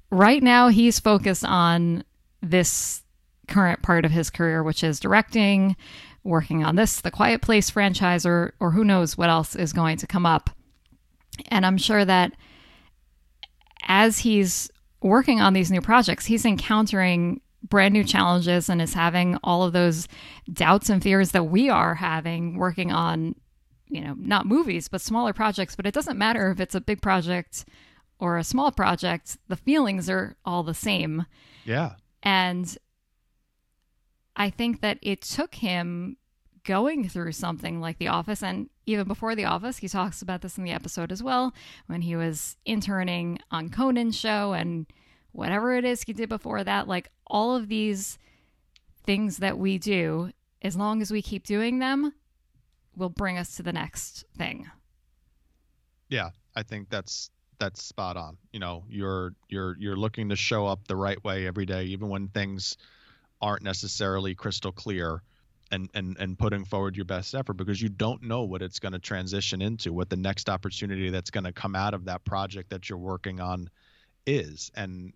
right 0.10 0.42
now 0.42 0.70
he's 0.70 1.00
focused 1.00 1.46
on 1.46 2.04
this 2.42 3.04
current 3.48 3.82
part 3.82 4.06
of 4.06 4.12
his 4.12 4.30
career, 4.30 4.64
which 4.64 4.84
is 4.84 5.00
directing, 5.00 5.76
working 6.24 6.64
on 6.64 6.76
this, 6.76 7.02
the 7.02 7.12
Quiet 7.12 7.42
Place 7.42 7.70
franchise, 7.70 8.26
or, 8.26 8.54
or 8.60 8.72
who 8.72 8.84
knows 8.84 9.18
what 9.18 9.30
else 9.30 9.56
is 9.56 9.74
going 9.74 9.98
to 9.98 10.08
come 10.08 10.26
up. 10.26 10.50
And 11.50 11.66
I'm 11.66 11.78
sure 11.78 12.04
that 12.04 12.34
as 13.88 14.20
he's 14.20 14.70
working 15.02 15.42
on 15.42 15.54
these 15.54 15.72
new 15.72 15.82
projects, 15.82 16.26
he's 16.26 16.46
encountering 16.46 17.42
brand 17.64 17.94
new 17.94 18.04
challenges 18.04 18.70
and 18.70 18.82
is 18.82 18.94
having 18.94 19.38
all 19.44 19.64
of 19.64 19.74
those 19.74 20.08
doubts 20.52 20.90
and 20.90 21.02
fears 21.02 21.32
that 21.32 21.46
we 21.46 21.70
are 21.70 21.96
having 21.96 22.58
working 22.58 22.92
on, 22.92 23.36
you 23.88 24.02
know, 24.02 24.16
not 24.18 24.46
movies, 24.46 24.88
but 24.88 25.02
smaller 25.02 25.34
projects. 25.34 25.76
But 25.76 25.86
it 25.86 25.94
doesn't 25.94 26.18
matter 26.18 26.52
if 26.52 26.60
it's 26.60 26.76
a 26.76 26.82
big 26.82 27.02
project 27.02 27.66
or 28.20 28.38
a 28.38 28.44
small 28.44 28.72
project, 28.72 29.38
the 29.48 29.56
feelings 29.56 30.10
are 30.10 30.36
all 30.46 30.64
the 30.64 30.74
same. 30.74 31.26
yeah. 31.66 31.94
And 32.24 32.78
I 34.36 34.50
think 34.50 34.82
that 34.82 34.98
it 35.02 35.22
took 35.22 35.56
him 35.56 36.18
going 36.64 37.08
through 37.08 37.32
something 37.32 37.80
like 37.80 37.98
The 37.98 38.08
Office, 38.10 38.44
and 38.44 38.70
even 38.88 39.08
before 39.08 39.36
The 39.36 39.46
Office, 39.46 39.78
he 39.78 39.88
talks 39.88 40.22
about 40.22 40.42
this 40.42 40.58
in 40.58 40.64
the 40.64 40.72
episode 40.72 41.12
as 41.12 41.22
well, 41.22 41.54
when 41.86 42.02
he 42.02 42.16
was 42.16 42.56
interning 42.66 43.38
on 43.52 43.70
Conan's 43.70 44.18
show 44.18 44.54
and 44.54 44.88
whatever 45.34 45.76
it 45.76 45.86
is 45.86 46.02
he 46.02 46.14
did 46.14 46.30
before 46.30 46.64
that. 46.64 46.88
Like 46.88 47.12
all 47.28 47.56
of 47.56 47.68
these 47.68 48.18
things 49.04 49.38
that 49.38 49.58
we 49.58 49.78
do, 49.78 50.32
as 50.62 50.76
long 50.76 51.02
as 51.02 51.12
we 51.12 51.22
keep 51.22 51.46
doing 51.46 51.80
them, 51.80 52.14
will 52.96 53.10
bring 53.10 53.38
us 53.38 53.58
to 53.58 53.64
the 53.64 53.74
next 53.74 54.26
thing. 54.38 54.68
Yeah, 56.10 56.30
I 56.56 56.64
think 56.64 56.90
that's 56.90 57.30
that's 57.60 57.84
spot 57.84 58.18
on. 58.18 58.38
You 58.54 58.60
know, 58.60 58.86
you're 58.90 59.34
you're 59.50 59.76
you're 59.78 59.98
looking 59.98 60.30
to 60.30 60.36
show 60.36 60.66
up 60.66 60.88
the 60.88 60.96
right 60.96 61.22
way 61.24 61.46
every 61.46 61.66
day, 61.66 61.84
even 61.86 62.08
when 62.08 62.30
things 62.30 62.78
aren't 63.42 63.64
necessarily 63.64 64.34
crystal 64.34 64.72
clear, 64.72 65.22
and 65.72 65.90
and 65.94 66.18
and 66.20 66.38
putting 66.38 66.66
forward 66.66 66.96
your 66.96 67.06
best 67.06 67.36
effort 67.36 67.54
because 67.54 67.82
you 67.82 67.90
don't 67.90 68.24
know 68.24 68.44
what 68.44 68.62
it's 68.62 68.80
going 68.80 68.94
to 68.94 69.00
transition 69.00 69.62
into, 69.62 69.94
what 69.94 70.10
the 70.10 70.18
next 70.18 70.50
opportunity 70.50 71.10
that's 71.10 71.30
going 71.30 71.44
to 71.44 71.52
come 71.52 71.76
out 71.76 71.94
of 71.94 72.06
that 72.06 72.24
project 72.26 72.70
that 72.70 72.90
you're 72.90 72.98
working 72.98 73.40
on 73.40 73.70
is. 74.26 74.72
And 74.76 75.14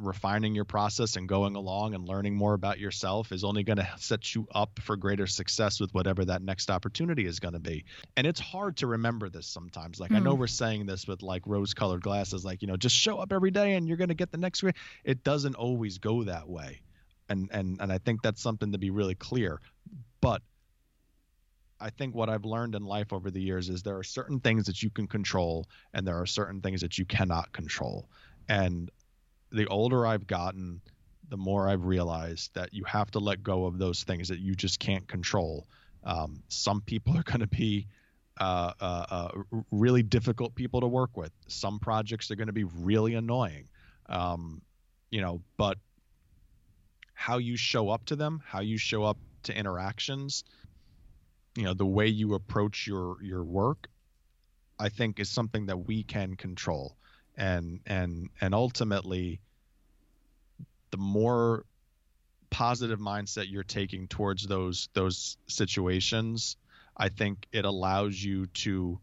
refining 0.00 0.54
your 0.54 0.64
process 0.64 1.16
and 1.16 1.28
going 1.28 1.56
along 1.56 1.94
and 1.94 2.06
learning 2.06 2.34
more 2.34 2.54
about 2.54 2.78
yourself 2.78 3.32
is 3.32 3.44
only 3.44 3.62
going 3.62 3.76
to 3.78 3.88
set 3.98 4.34
you 4.34 4.46
up 4.54 4.78
for 4.82 4.96
greater 4.96 5.26
success 5.26 5.80
with 5.80 5.92
whatever 5.94 6.24
that 6.24 6.42
next 6.42 6.70
opportunity 6.70 7.26
is 7.26 7.40
going 7.40 7.54
to 7.54 7.60
be. 7.60 7.84
And 8.16 8.26
it's 8.26 8.40
hard 8.40 8.76
to 8.78 8.86
remember 8.86 9.28
this 9.28 9.46
sometimes. 9.46 10.00
Like, 10.00 10.10
mm. 10.10 10.16
I 10.16 10.20
know 10.20 10.34
hmm. 10.34 10.40
we're 10.40 10.46
saying 10.46 10.86
this 10.86 11.06
with 11.06 11.22
like 11.22 11.42
rose 11.46 11.74
colored 11.74 12.02
glasses, 12.02 12.44
like, 12.44 12.62
you 12.62 12.68
know, 12.68 12.76
just 12.76 12.96
show 12.96 13.18
up 13.18 13.32
every 13.32 13.50
day 13.50 13.74
and 13.74 13.86
you're 13.86 13.96
going 13.96 14.08
to 14.08 14.14
get 14.14 14.30
the 14.30 14.38
next. 14.38 14.62
It 15.04 15.24
doesn't 15.24 15.54
always 15.54 15.98
go 15.98 16.24
that 16.24 16.48
way. 16.48 16.80
And, 17.30 17.50
and, 17.52 17.78
and 17.80 17.92
I 17.92 17.98
think 17.98 18.22
that's 18.22 18.40
something 18.40 18.72
to 18.72 18.78
be 18.78 18.90
really 18.90 19.14
clear. 19.14 19.60
But 20.20 20.42
I 21.80 21.90
think 21.90 22.14
what 22.14 22.28
I've 22.28 22.44
learned 22.44 22.74
in 22.74 22.84
life 22.84 23.12
over 23.12 23.30
the 23.30 23.40
years 23.40 23.68
is 23.68 23.82
there 23.82 23.96
are 23.96 24.02
certain 24.02 24.40
things 24.40 24.66
that 24.66 24.82
you 24.82 24.90
can 24.90 25.06
control 25.06 25.66
and 25.94 26.06
there 26.06 26.20
are 26.20 26.26
certain 26.26 26.60
things 26.60 26.80
that 26.80 26.98
you 26.98 27.04
cannot 27.04 27.52
control. 27.52 28.08
And 28.48 28.90
the 29.52 29.66
older 29.66 30.06
I've 30.06 30.26
gotten, 30.26 30.80
the 31.28 31.36
more 31.36 31.68
I've 31.68 31.84
realized 31.84 32.54
that 32.54 32.72
you 32.72 32.84
have 32.84 33.10
to 33.12 33.18
let 33.18 33.42
go 33.42 33.66
of 33.66 33.78
those 33.78 34.02
things 34.02 34.28
that 34.28 34.40
you 34.40 34.54
just 34.54 34.80
can't 34.80 35.06
control. 35.06 35.66
Um, 36.04 36.42
some 36.48 36.80
people 36.80 37.16
are 37.16 37.22
going 37.22 37.40
to 37.40 37.46
be 37.46 37.86
uh, 38.40 38.72
uh, 38.80 39.06
uh, 39.10 39.28
really 39.70 40.02
difficult 40.02 40.54
people 40.54 40.80
to 40.80 40.86
work 40.86 41.16
with. 41.16 41.32
Some 41.48 41.78
projects 41.78 42.30
are 42.30 42.36
going 42.36 42.46
to 42.46 42.52
be 42.52 42.64
really 42.64 43.14
annoying. 43.14 43.68
Um, 44.08 44.62
you 45.10 45.20
know, 45.20 45.42
but 45.56 45.78
how 47.14 47.38
you 47.38 47.56
show 47.56 47.90
up 47.90 48.04
to 48.06 48.16
them, 48.16 48.40
how 48.44 48.60
you 48.60 48.78
show 48.78 49.02
up 49.02 49.18
to 49.44 49.56
interactions, 49.56 50.44
you 51.56 51.64
know, 51.64 51.74
the 51.74 51.86
way 51.86 52.06
you 52.06 52.34
approach 52.34 52.86
your 52.86 53.22
your 53.22 53.44
work, 53.44 53.88
I 54.78 54.88
think 54.88 55.20
is 55.20 55.28
something 55.28 55.66
that 55.66 55.86
we 55.86 56.02
can 56.02 56.36
control. 56.36 56.96
And 57.36 57.80
and 57.86 58.30
and 58.40 58.54
ultimately 58.54 59.40
the 60.90 60.96
more 60.96 61.64
positive 62.50 62.98
mindset 62.98 63.50
you're 63.50 63.62
taking 63.62 64.08
towards 64.08 64.46
those 64.46 64.88
those 64.94 65.36
situations 65.46 66.56
i 66.96 67.08
think 67.08 67.46
it 67.52 67.64
allows 67.64 68.22
you 68.22 68.46
to 68.46 68.98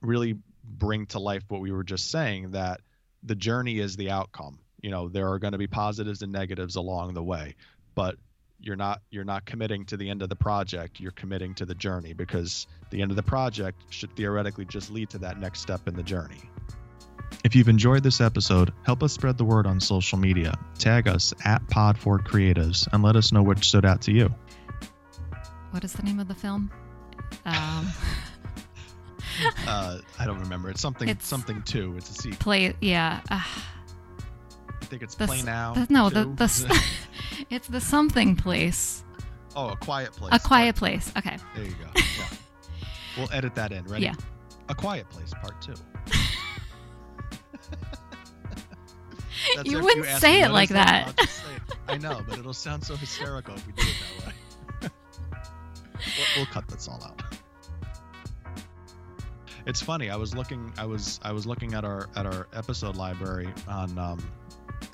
really 0.00 0.38
bring 0.64 1.06
to 1.06 1.18
life 1.18 1.42
what 1.48 1.60
we 1.60 1.70
were 1.70 1.84
just 1.84 2.10
saying 2.10 2.50
that 2.52 2.80
the 3.22 3.34
journey 3.34 3.78
is 3.78 3.96
the 3.96 4.10
outcome. 4.10 4.58
You 4.82 4.90
know 4.90 5.08
there 5.08 5.30
are 5.30 5.38
going 5.38 5.52
to 5.52 5.58
be 5.58 5.66
positives 5.66 6.22
and 6.22 6.32
negatives 6.32 6.76
along 6.76 7.14
the 7.14 7.22
way 7.22 7.56
but 7.94 8.16
you're 8.60 8.76
not 8.76 9.02
you're 9.10 9.24
not 9.24 9.44
committing 9.44 9.84
to 9.84 9.96
the 9.96 10.08
end 10.08 10.22
of 10.22 10.28
the 10.28 10.36
project 10.36 10.98
you're 10.98 11.12
committing 11.12 11.54
to 11.54 11.66
the 11.66 11.74
journey 11.74 12.12
because 12.12 12.66
the 12.90 13.02
end 13.02 13.10
of 13.10 13.16
the 13.16 13.22
project 13.22 13.82
should 13.90 14.14
theoretically 14.16 14.64
just 14.64 14.90
lead 14.90 15.10
to 15.10 15.18
that 15.18 15.38
next 15.38 15.60
step 15.60 15.86
in 15.88 15.94
the 15.94 16.02
journey 16.02 16.50
if 17.44 17.54
you've 17.54 17.68
enjoyed 17.68 18.02
this 18.02 18.20
episode, 18.20 18.72
help 18.84 19.02
us 19.02 19.12
spread 19.12 19.38
the 19.38 19.44
word 19.44 19.66
on 19.66 19.80
social 19.80 20.18
media. 20.18 20.54
Tag 20.78 21.08
us 21.08 21.34
at 21.44 21.64
Pod4 21.66 22.24
Creatives 22.26 22.88
and 22.92 23.02
let 23.02 23.16
us 23.16 23.32
know 23.32 23.42
what 23.42 23.62
stood 23.62 23.84
out 23.84 24.00
to 24.02 24.12
you. 24.12 24.32
What 25.70 25.84
is 25.84 25.92
the 25.92 26.02
name 26.02 26.20
of 26.20 26.28
the 26.28 26.34
film? 26.34 26.70
Um, 27.44 27.54
uh, 29.66 29.98
I 30.18 30.26
don't 30.26 30.40
remember. 30.40 30.70
It's 30.70 30.80
something 30.80 31.08
it's 31.08 31.26
something 31.26 31.62
two. 31.62 31.94
It's 31.96 32.10
a 32.10 32.14
sequel. 32.14 32.38
Play, 32.38 32.74
yeah. 32.80 33.20
Uh, 33.30 33.42
I 33.42 34.84
think 34.86 35.02
it's 35.02 35.14
the, 35.14 35.26
Play 35.26 35.42
Now. 35.42 35.86
No, 35.88 36.08
the, 36.08 36.24
the 36.24 36.82
it's 37.50 37.68
the 37.68 37.80
something 37.80 38.36
place. 38.36 39.04
Oh, 39.54 39.68
a 39.70 39.76
quiet 39.76 40.12
place. 40.12 40.34
A 40.34 40.38
quiet 40.38 40.76
place. 40.76 41.12
Okay. 41.16 41.36
There 41.54 41.64
you 41.64 41.70
go. 41.72 41.86
Yeah. 42.18 42.28
we'll 43.16 43.32
edit 43.32 43.54
that 43.54 43.72
in. 43.72 43.84
Ready? 43.84 44.04
Yeah. 44.04 44.14
A 44.68 44.74
quiet 44.74 45.08
place, 45.08 45.32
part 45.40 45.60
two. 45.62 45.74
you 49.64 49.80
wouldn't 49.82 50.06
you 50.06 50.18
say 50.18 50.42
it 50.42 50.50
like 50.50 50.68
that. 50.70 51.18
Say 51.20 51.54
it. 51.54 51.62
I 51.88 51.96
know, 51.98 52.20
but 52.28 52.38
it'll 52.38 52.52
sound 52.52 52.84
so 52.84 52.96
hysterical 52.96 53.54
if 53.54 53.66
we 53.66 53.72
do 53.72 53.82
it 53.82 53.94
that 54.20 54.26
way. 54.26 54.34
we'll, 56.18 56.26
we'll 56.36 56.46
cut 56.46 56.68
this 56.68 56.88
all 56.88 57.02
out. 57.02 57.22
It's 59.66 59.80
funny. 59.82 60.10
I 60.10 60.16
was 60.16 60.34
looking. 60.34 60.72
I 60.78 60.84
was. 60.86 61.18
I 61.22 61.32
was 61.32 61.46
looking 61.46 61.74
at 61.74 61.84
our 61.84 62.08
at 62.14 62.26
our 62.26 62.46
episode 62.52 62.96
library 62.96 63.48
on 63.66 63.98
um, 63.98 64.18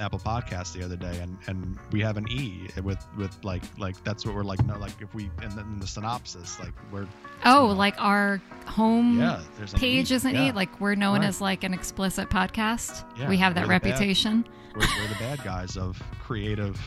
Apple 0.03 0.19
Podcast 0.19 0.73
the 0.73 0.85
other 0.85 0.97
day, 0.97 1.19
and 1.21 1.39
and 1.47 1.79
we 1.91 2.01
have 2.01 2.17
an 2.17 2.27
E 2.31 2.69
with 2.83 3.05
with 3.17 3.37
like 3.45 3.63
like 3.79 4.03
that's 4.05 4.27
what 4.27 4.35
we're 4.35 4.43
like. 4.43 4.65
No, 4.65 4.79
like 4.79 5.01
if 5.01 5.15
we 5.15 5.31
and 5.43 5.53
then 5.53 5.79
the 5.79 5.87
synopsis, 5.87 6.59
like 6.61 6.73
we're 6.91 7.07
oh, 7.45 7.63
you 7.63 7.69
know, 7.69 7.75
like 7.75 7.95
our 7.99 8.41
home 8.67 9.19
yeah, 9.19 9.41
page 9.75 10.13
e. 10.13 10.15
isn't 10.15 10.35
yeah. 10.35 10.49
E. 10.49 10.53
Like 10.53 10.81
we're 10.81 10.95
known 10.95 11.21
right. 11.21 11.29
as 11.29 11.41
like 11.41 11.65
an 11.65 11.73
explicit 11.73 12.29
podcast. 12.29 13.05
Yeah, 13.19 13.29
we 13.29 13.37
have 13.39 13.55
that 13.55 13.69
reputation. 13.69 14.43
Bad, 14.43 14.51
we're, 14.77 15.03
we're 15.03 15.09
the 15.09 15.19
bad 15.19 15.45
guys 15.45 15.77
of 15.77 16.03
creative 16.21 16.79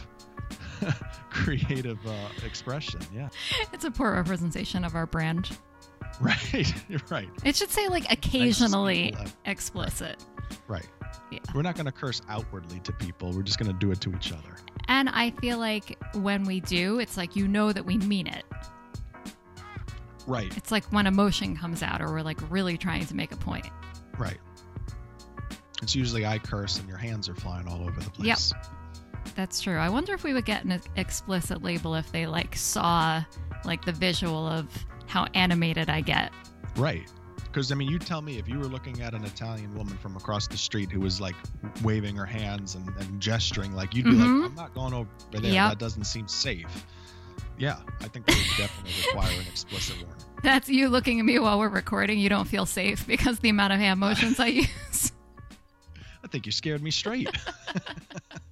creative 1.30 2.06
uh, 2.06 2.30
expression. 2.45 2.99
Yeah, 3.13 3.30
it's 3.73 3.86
a 3.86 3.91
poor 3.91 4.13
representation 4.13 4.84
of 4.84 4.95
our 4.95 5.06
brand. 5.06 5.58
Right, 6.21 6.73
right. 7.12 7.30
It 7.43 7.58
should 7.58 7.71
say 7.71 7.89
like 7.89 8.10
occasionally 8.10 9.13
explicit. 9.43 10.23
Right. 10.65 10.88
Yeah. 11.32 11.39
We're 11.54 11.62
not 11.62 11.75
going 11.75 11.86
to 11.86 11.91
curse 11.91 12.21
outwardly 12.30 12.80
to 12.82 12.91
people. 12.91 13.32
We're 13.32 13.43
just 13.43 13.60
going 13.60 13.71
to 13.71 13.78
do 13.78 13.91
it 13.91 14.01
to 14.01 14.13
each 14.15 14.32
other. 14.32 14.56
And 14.88 15.10
I 15.10 15.32
feel 15.32 15.58
like 15.58 15.97
when 16.15 16.43
we 16.43 16.60
do, 16.60 16.99
it's 16.99 17.17
like 17.17 17.36
you 17.36 17.47
know 17.47 17.71
that 17.71 17.86
we 17.86 17.97
mean 17.97 18.28
it. 18.28 18.43
Right. 20.28 20.56
It's 20.58 20.71
like 20.71 20.86
when 20.91 21.08
emotion 21.08 21.56
comes 21.56 21.84
out 21.84 22.01
or 22.01 22.12
we're 22.12 22.21
like 22.21 22.39
really 22.49 22.78
trying 22.78 23.06
to 23.06 23.15
make 23.15 23.32
a 23.32 23.38
point. 23.38 23.67
Right. 24.17 24.38
It's 25.82 25.95
usually 25.95 26.25
I 26.25 26.39
curse 26.39 26.80
and 26.80 26.88
your 26.88 26.97
hands 26.97 27.30
are 27.30 27.36
flying 27.36 27.67
all 27.67 27.82
over 27.82 27.99
the 27.99 28.10
place. 28.10 28.54
Yep. 28.54 28.65
That's 29.36 29.60
true. 29.60 29.78
I 29.78 29.89
wonder 29.89 30.13
if 30.13 30.23
we 30.23 30.34
would 30.34 30.45
get 30.45 30.63
an 30.63 30.82
explicit 30.95 31.62
label 31.62 31.95
if 31.95 32.12
they 32.12 32.25
like 32.25 32.56
saw 32.56 33.23
like 33.65 33.84
the 33.86 33.91
visual 33.91 34.47
of 34.47 34.67
how 35.08 35.25
animated 35.34 35.89
I 35.89 36.01
get. 36.01 36.32
Right. 36.75 37.10
Because 37.56 37.72
I 37.72 37.76
mean, 37.76 37.89
you 37.89 38.00
tell 38.00 38.22
me 38.22 38.38
if 38.38 38.50
you 38.50 38.60
were 38.60 38.65
looking 38.65 39.02
at 39.02 39.13
an 39.13 39.24
Italian 39.24 39.74
woman 39.78 39.98
from 40.00 40.18
across 40.18 40.46
the 40.46 40.58
street 40.58 40.91
who 40.91 41.00
was 41.00 41.22
like 41.22 41.36
waving 41.86 42.18
her 42.18 42.26
hands 42.26 42.76
and, 42.76 42.86
and 43.00 43.22
gesturing, 43.22 43.74
like 43.74 43.96
you'd 43.96 44.04
be 44.04 44.12
mm-hmm. 44.12 44.41
like, 44.41 44.50
"I'm 44.50 44.56
not 44.56 44.74
going 44.76 44.94
over 44.94 45.08
there. 45.32 45.54
Yep. 45.54 45.70
That 45.70 45.80
doesn't 45.80 46.04
seem 46.04 46.28
safe." 46.28 46.86
Yeah, 47.58 47.78
I 48.02 48.10
think 48.10 48.26
that 48.26 48.36
would 48.36 48.58
definitely 48.58 48.91
require 49.08 49.39
an 49.39 49.48
explicit 49.48 49.96
warning. 50.04 50.26
That's 50.44 50.68
you 50.68 50.89
looking 50.89 51.22
at 51.22 51.26
me 51.26 51.39
while 51.39 51.58
we're 51.58 51.70
recording. 51.70 52.20
You 52.20 52.28
don't 52.28 52.44
feel 52.44 52.65
safe 52.65 53.08
because 53.08 53.39
the 53.39 53.48
amount 53.48 53.72
of 53.72 53.80
hand 53.80 54.02
motions 54.02 54.38
I 54.38 54.48
use. 54.48 55.13
I 56.26 56.28
think 56.28 56.46
you 56.46 56.52
scared 56.52 56.84
me 56.84 56.91
straight. 56.91 57.30